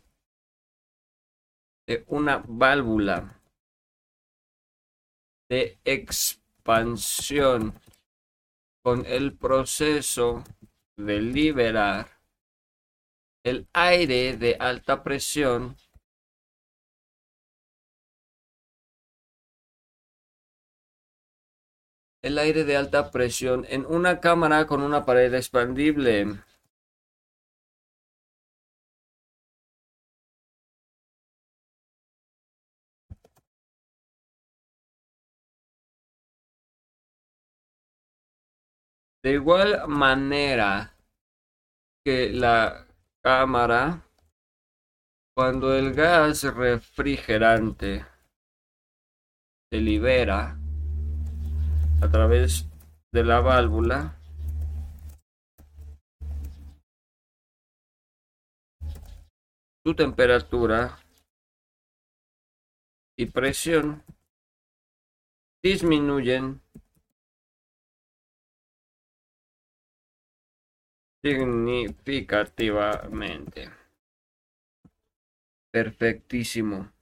de 1.88 2.04
una 2.06 2.44
válvula 2.46 3.40
de 5.50 5.80
expansión 5.84 7.74
con 8.84 9.04
el 9.06 9.36
proceso 9.36 10.44
de 10.96 11.20
liberar 11.20 12.11
el 13.44 13.68
aire 13.72 14.36
de 14.36 14.56
alta 14.58 15.02
presión 15.02 15.76
el 22.22 22.38
aire 22.38 22.64
de 22.64 22.76
alta 22.76 23.10
presión 23.10 23.64
en 23.68 23.84
una 23.86 24.20
cámara 24.20 24.66
con 24.66 24.82
una 24.82 25.04
pared 25.04 25.32
expandible. 25.34 26.38
De 39.24 39.32
igual 39.32 39.88
manera 39.88 40.94
que 42.04 42.30
la 42.32 42.86
cámara, 43.22 44.02
cuando 45.34 45.74
el 45.74 45.94
gas 45.94 46.42
refrigerante 46.42 48.04
se 49.70 49.80
libera 49.80 50.58
a 52.02 52.08
través 52.10 52.68
de 53.12 53.24
la 53.24 53.40
válvula 53.40 54.18
su 59.84 59.94
temperatura 59.94 60.98
y 63.16 63.26
presión 63.26 64.02
disminuyen 65.62 66.61
significativamente. 71.22 73.70
Perfectísimo. 75.72 76.92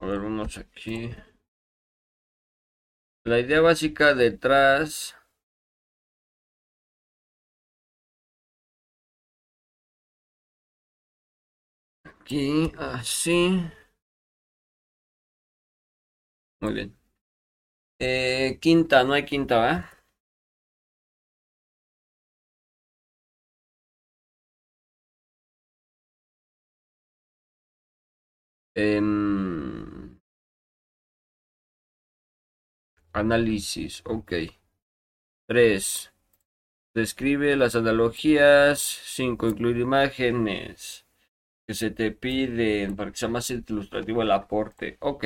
A 0.00 0.06
ver, 0.06 0.20
vamos 0.20 0.56
aquí. 0.58 1.10
La 3.24 3.40
idea 3.40 3.60
básica 3.60 4.14
detrás 4.14 5.16
aquí 12.26 12.72
así 12.76 13.62
muy 16.60 16.72
bien 16.74 16.96
eh, 17.98 18.58
quinta, 18.60 19.04
no 19.04 19.14
hay 19.14 19.24
quinta, 19.24 19.56
¿va? 19.58 19.90
Em, 28.74 30.20
análisis, 33.12 34.02
ok. 34.04 34.32
3. 35.48 36.12
Describe 36.94 37.56
las 37.56 37.76
analogías. 37.76 38.80
5. 38.80 39.48
Incluir 39.48 39.78
imágenes 39.78 41.05
que 41.66 41.74
se 41.74 41.90
te 41.90 42.12
piden 42.12 42.96
para 42.96 43.10
que 43.10 43.16
sea 43.16 43.28
más 43.28 43.50
ilustrativo 43.50 44.22
el 44.22 44.30
aporte. 44.30 44.96
Ok. 45.00 45.24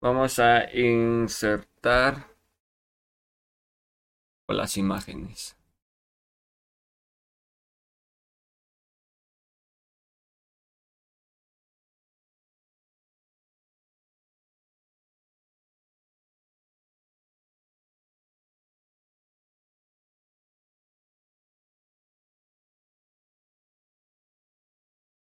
Vamos 0.00 0.38
a 0.38 0.70
insertar 0.76 2.26
las 4.48 4.76
imágenes. 4.76 5.56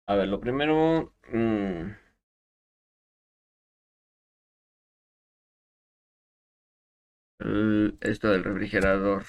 A 0.08 0.16
ver, 0.16 0.26
lo 0.28 0.40
primero... 0.40 1.12
Mm. 1.32 1.92
Esto 8.00 8.28
del 8.30 8.44
refrigerador. 8.44 9.24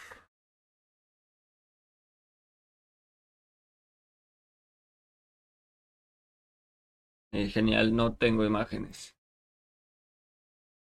Eh, 7.32 7.48
genial, 7.50 7.96
no 7.96 8.14
tengo 8.18 8.46
imágenes. 8.46 9.16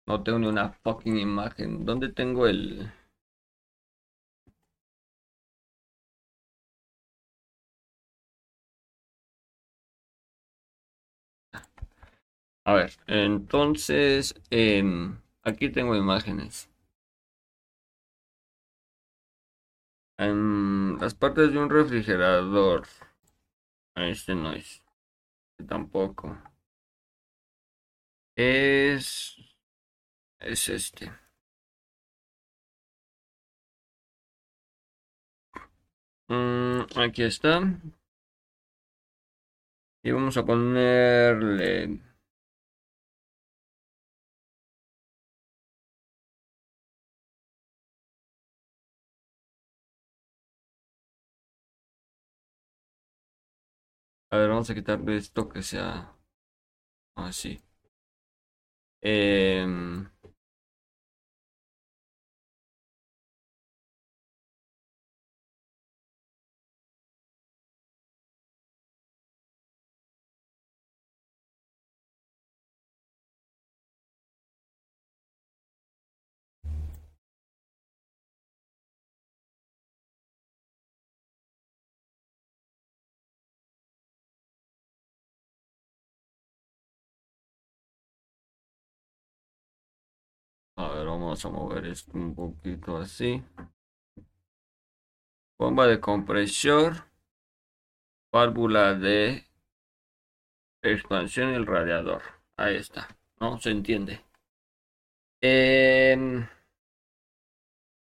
No 0.08 0.20
tengo 0.24 0.40
ni 0.40 0.48
una 0.48 0.72
fucking 0.72 1.16
imagen. 1.16 1.84
¿Dónde 1.84 2.08
tengo 2.12 2.48
el...? 2.48 2.90
A 12.66 12.74
ver, 12.74 12.92
entonces... 13.06 14.34
Em, 14.50 15.20
aquí 15.42 15.70
tengo 15.70 15.94
imágenes. 15.94 16.68
En 20.18 20.98
las 20.98 21.14
partes 21.14 21.52
de 21.52 21.58
un 21.58 21.70
refrigerador. 21.70 22.88
Este 23.94 24.34
no 24.34 24.52
es. 24.52 24.82
Tampoco. 25.68 26.36
Es... 28.36 29.36
Es 30.40 30.68
este. 30.68 31.12
Mm, 36.28 36.82
aquí 36.98 37.22
está. 37.22 37.60
Y 40.02 40.10
vamos 40.10 40.36
a 40.36 40.44
ponerle... 40.44 42.05
A 54.30 54.36
ver, 54.36 54.48
vamos 54.50 54.70
a 54.70 54.74
quitarle 54.74 55.16
esto 55.16 55.48
que 55.48 55.62
sea 55.62 56.14
así. 57.16 57.60
Eh... 59.00 59.66
vamos 91.18 91.44
a 91.44 91.48
mover 91.48 91.86
esto 91.86 92.12
un 92.14 92.34
poquito 92.34 92.98
así. 92.98 93.42
Bomba 95.58 95.86
de 95.86 96.00
compresor. 96.00 96.92
Válvula 98.32 98.94
de 98.94 99.46
expansión 100.82 101.52
y 101.52 101.54
el 101.54 101.66
radiador. 101.66 102.22
Ahí 102.56 102.76
está. 102.76 103.08
¿No? 103.40 103.58
Se 103.58 103.70
entiende. 103.70 104.20
Em, 105.40 106.46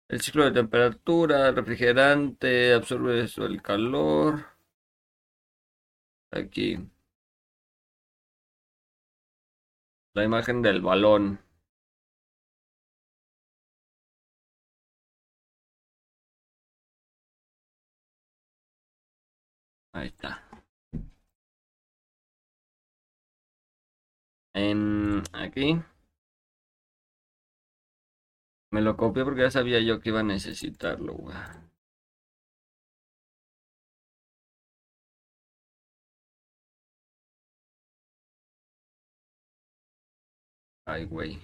el 0.10 0.22
ciclo 0.22 0.46
de 0.46 0.52
temperatura, 0.52 1.52
refrigerante, 1.52 2.74
absorbe 2.74 3.22
eso, 3.22 3.46
el 3.46 3.62
calor. 3.62 4.46
Aquí. 6.32 6.78
La 10.14 10.24
imagen 10.24 10.62
del 10.62 10.82
balón. 10.82 11.45
Ahí 19.96 20.08
está. 20.08 20.44
En, 24.56 25.22
aquí. 25.34 25.80
Me 28.72 28.82
lo 28.82 28.96
copié 28.96 29.24
porque 29.24 29.42
ya 29.42 29.50
sabía 29.50 29.80
yo 29.80 30.00
que 30.00 30.10
iba 30.10 30.20
a 30.20 30.24
necesitarlo, 30.24 31.14
güey. 31.14 31.36
Ay, 40.86 41.06
güey. 41.06 41.40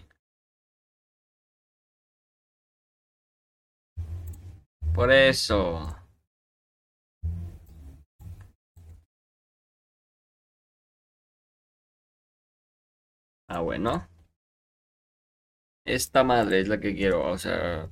Por 4.93 5.11
eso. 5.11 6.00
Ah, 13.51 13.59
bueno. 13.61 14.07
Esta 15.85 16.23
madre 16.23 16.59
es 16.59 16.67
la 16.67 16.79
que 16.79 16.95
quiero, 16.95 17.23
o 17.29 17.37
sea... 17.37 17.87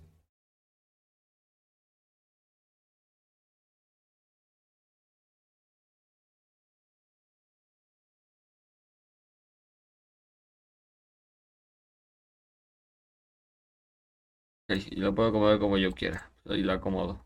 y 14.68 14.96
lo 14.96 15.14
puedo 15.14 15.30
acomodar 15.30 15.60
como 15.60 15.78
yo 15.78 15.92
quiera. 15.92 16.32
Ahí 16.46 16.64
la 16.64 16.74
acomodo. 16.76 17.26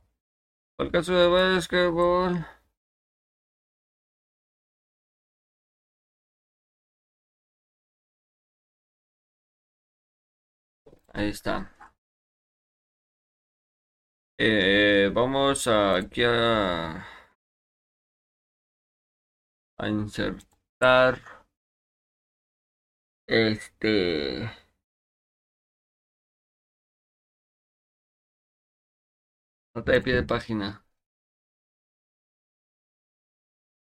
Por 0.77 0.87
el 0.87 0.91
caso 0.91 1.13
de 1.15 1.27
básquetbol... 1.27 2.45
Ahí 11.13 11.29
está. 11.29 11.71
Eh, 14.37 15.09
vamos 15.13 15.67
aquí 15.67 16.23
a, 16.23 17.05
a 19.77 19.87
insertar 19.87 21.13
este 23.27 24.49
nota 29.75 29.91
de 29.91 30.01
pie 30.01 30.15
de 30.15 30.23
página 30.23 30.83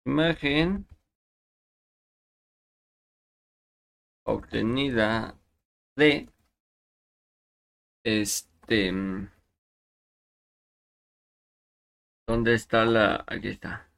imagen 0.06 0.86
obtenida 4.26 5.38
de 5.96 6.28
este. 8.04 8.92
Mm, 8.92 9.30
¿Dónde 12.28 12.54
está 12.54 12.86
la...? 12.86 13.24
Aquí 13.28 13.48
está. 13.50 13.90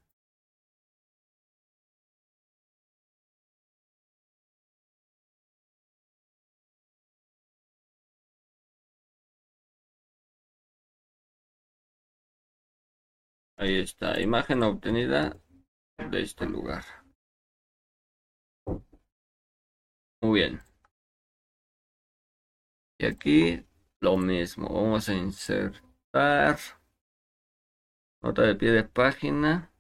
Ahí 13.58 13.80
está, 13.80 14.20
imagen 14.22 14.64
obtenida 14.64 15.38
de 16.12 16.22
este 16.22 16.46
lugar. 16.46 16.84
Muy 20.22 20.40
bien. 20.42 20.62
Y 23.00 23.06
aquí 23.06 23.66
lo 24.02 24.18
mismo. 24.18 24.70
Vamos 24.70 25.10
a 25.10 25.14
insertar 25.14 26.60
nota 28.22 28.42
de 28.48 28.56
pie 28.56 28.72
de 28.72 28.84
página. 28.84 29.72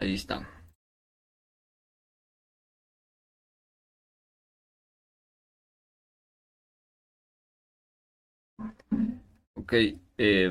Ahí 0.00 0.14
está. 0.14 0.46
Ok. 9.54 9.72
Eh, 10.18 10.50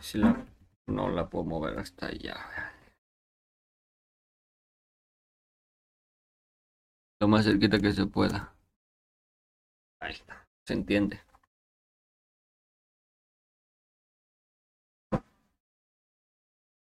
Si 0.00 0.18
la 0.18 0.46
No 0.86 1.08
la 1.10 1.28
puedo 1.28 1.44
mover 1.44 1.78
hasta 1.78 2.06
allá. 2.06 2.36
Lo 7.20 7.28
más 7.28 7.44
cerquita 7.44 7.78
que 7.78 7.92
se 7.92 8.06
pueda. 8.06 8.54
Ahí 10.00 10.12
está. 10.12 10.46
Se 10.66 10.74
entiende. 10.74 11.20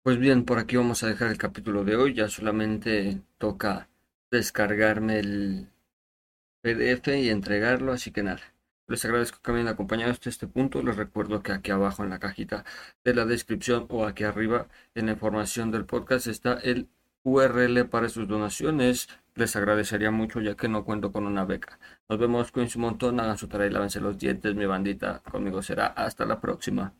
Pues 0.02 0.18
bien, 0.18 0.44
por 0.44 0.58
aquí 0.58 0.76
vamos 0.76 1.02
a 1.02 1.08
dejar 1.08 1.30
el 1.30 1.38
capítulo 1.38 1.84
de 1.84 1.96
hoy. 1.96 2.14
Ya 2.14 2.28
solamente 2.28 3.22
toca 3.38 3.88
descargarme 4.30 5.18
el 5.20 5.68
PDF 6.62 7.18
y 7.18 7.30
entregarlo, 7.30 7.92
así 7.92 8.12
que 8.12 8.22
nada. 8.22 8.42
Les 8.91 9.05
agradezco 9.05 9.38
que 9.41 9.53
me 9.53 9.61
hayan 9.61 9.72
acompañado 9.72 10.11
hasta 10.11 10.28
este 10.28 10.49
punto. 10.49 10.82
Les 10.82 10.97
recuerdo 10.97 11.45
que 11.45 11.53
aquí 11.53 11.70
abajo 11.70 12.03
en 12.03 12.11
la 12.11 12.18
cajita 12.18 12.64
de 13.05 13.14
la 13.14 13.24
descripción 13.24 13.86
o 13.88 14.05
aquí 14.05 14.24
arriba 14.24 14.66
en 14.97 15.07
la 15.07 15.12
información 15.12 15.70
del 15.70 15.84
podcast 15.84 16.26
está 16.26 16.55
el 16.55 16.88
URL 17.22 17.88
para 17.88 18.09
sus 18.09 18.26
donaciones. 18.26 19.09
Les 19.36 19.55
agradecería 19.55 20.11
mucho 20.11 20.41
ya 20.41 20.57
que 20.57 20.66
no 20.68 20.84
cuento 20.84 21.12
con 21.12 21.24
una 21.26 21.45
beca. 21.45 21.78
Nos 22.09 22.18
vemos 22.18 22.51
con 22.51 22.68
su 22.68 22.80
montón. 22.80 23.20
Hagan 23.20 23.38
su 23.38 23.47
tarea 23.47 23.68
y 23.68 23.70
lávense 23.70 24.01
los 24.01 24.18
dientes, 24.18 24.57
mi 24.57 24.66
bandita. 24.66 25.22
Conmigo 25.30 25.62
será 25.62 25.86
hasta 25.86 26.26
la 26.26 26.41
próxima. 26.41 26.93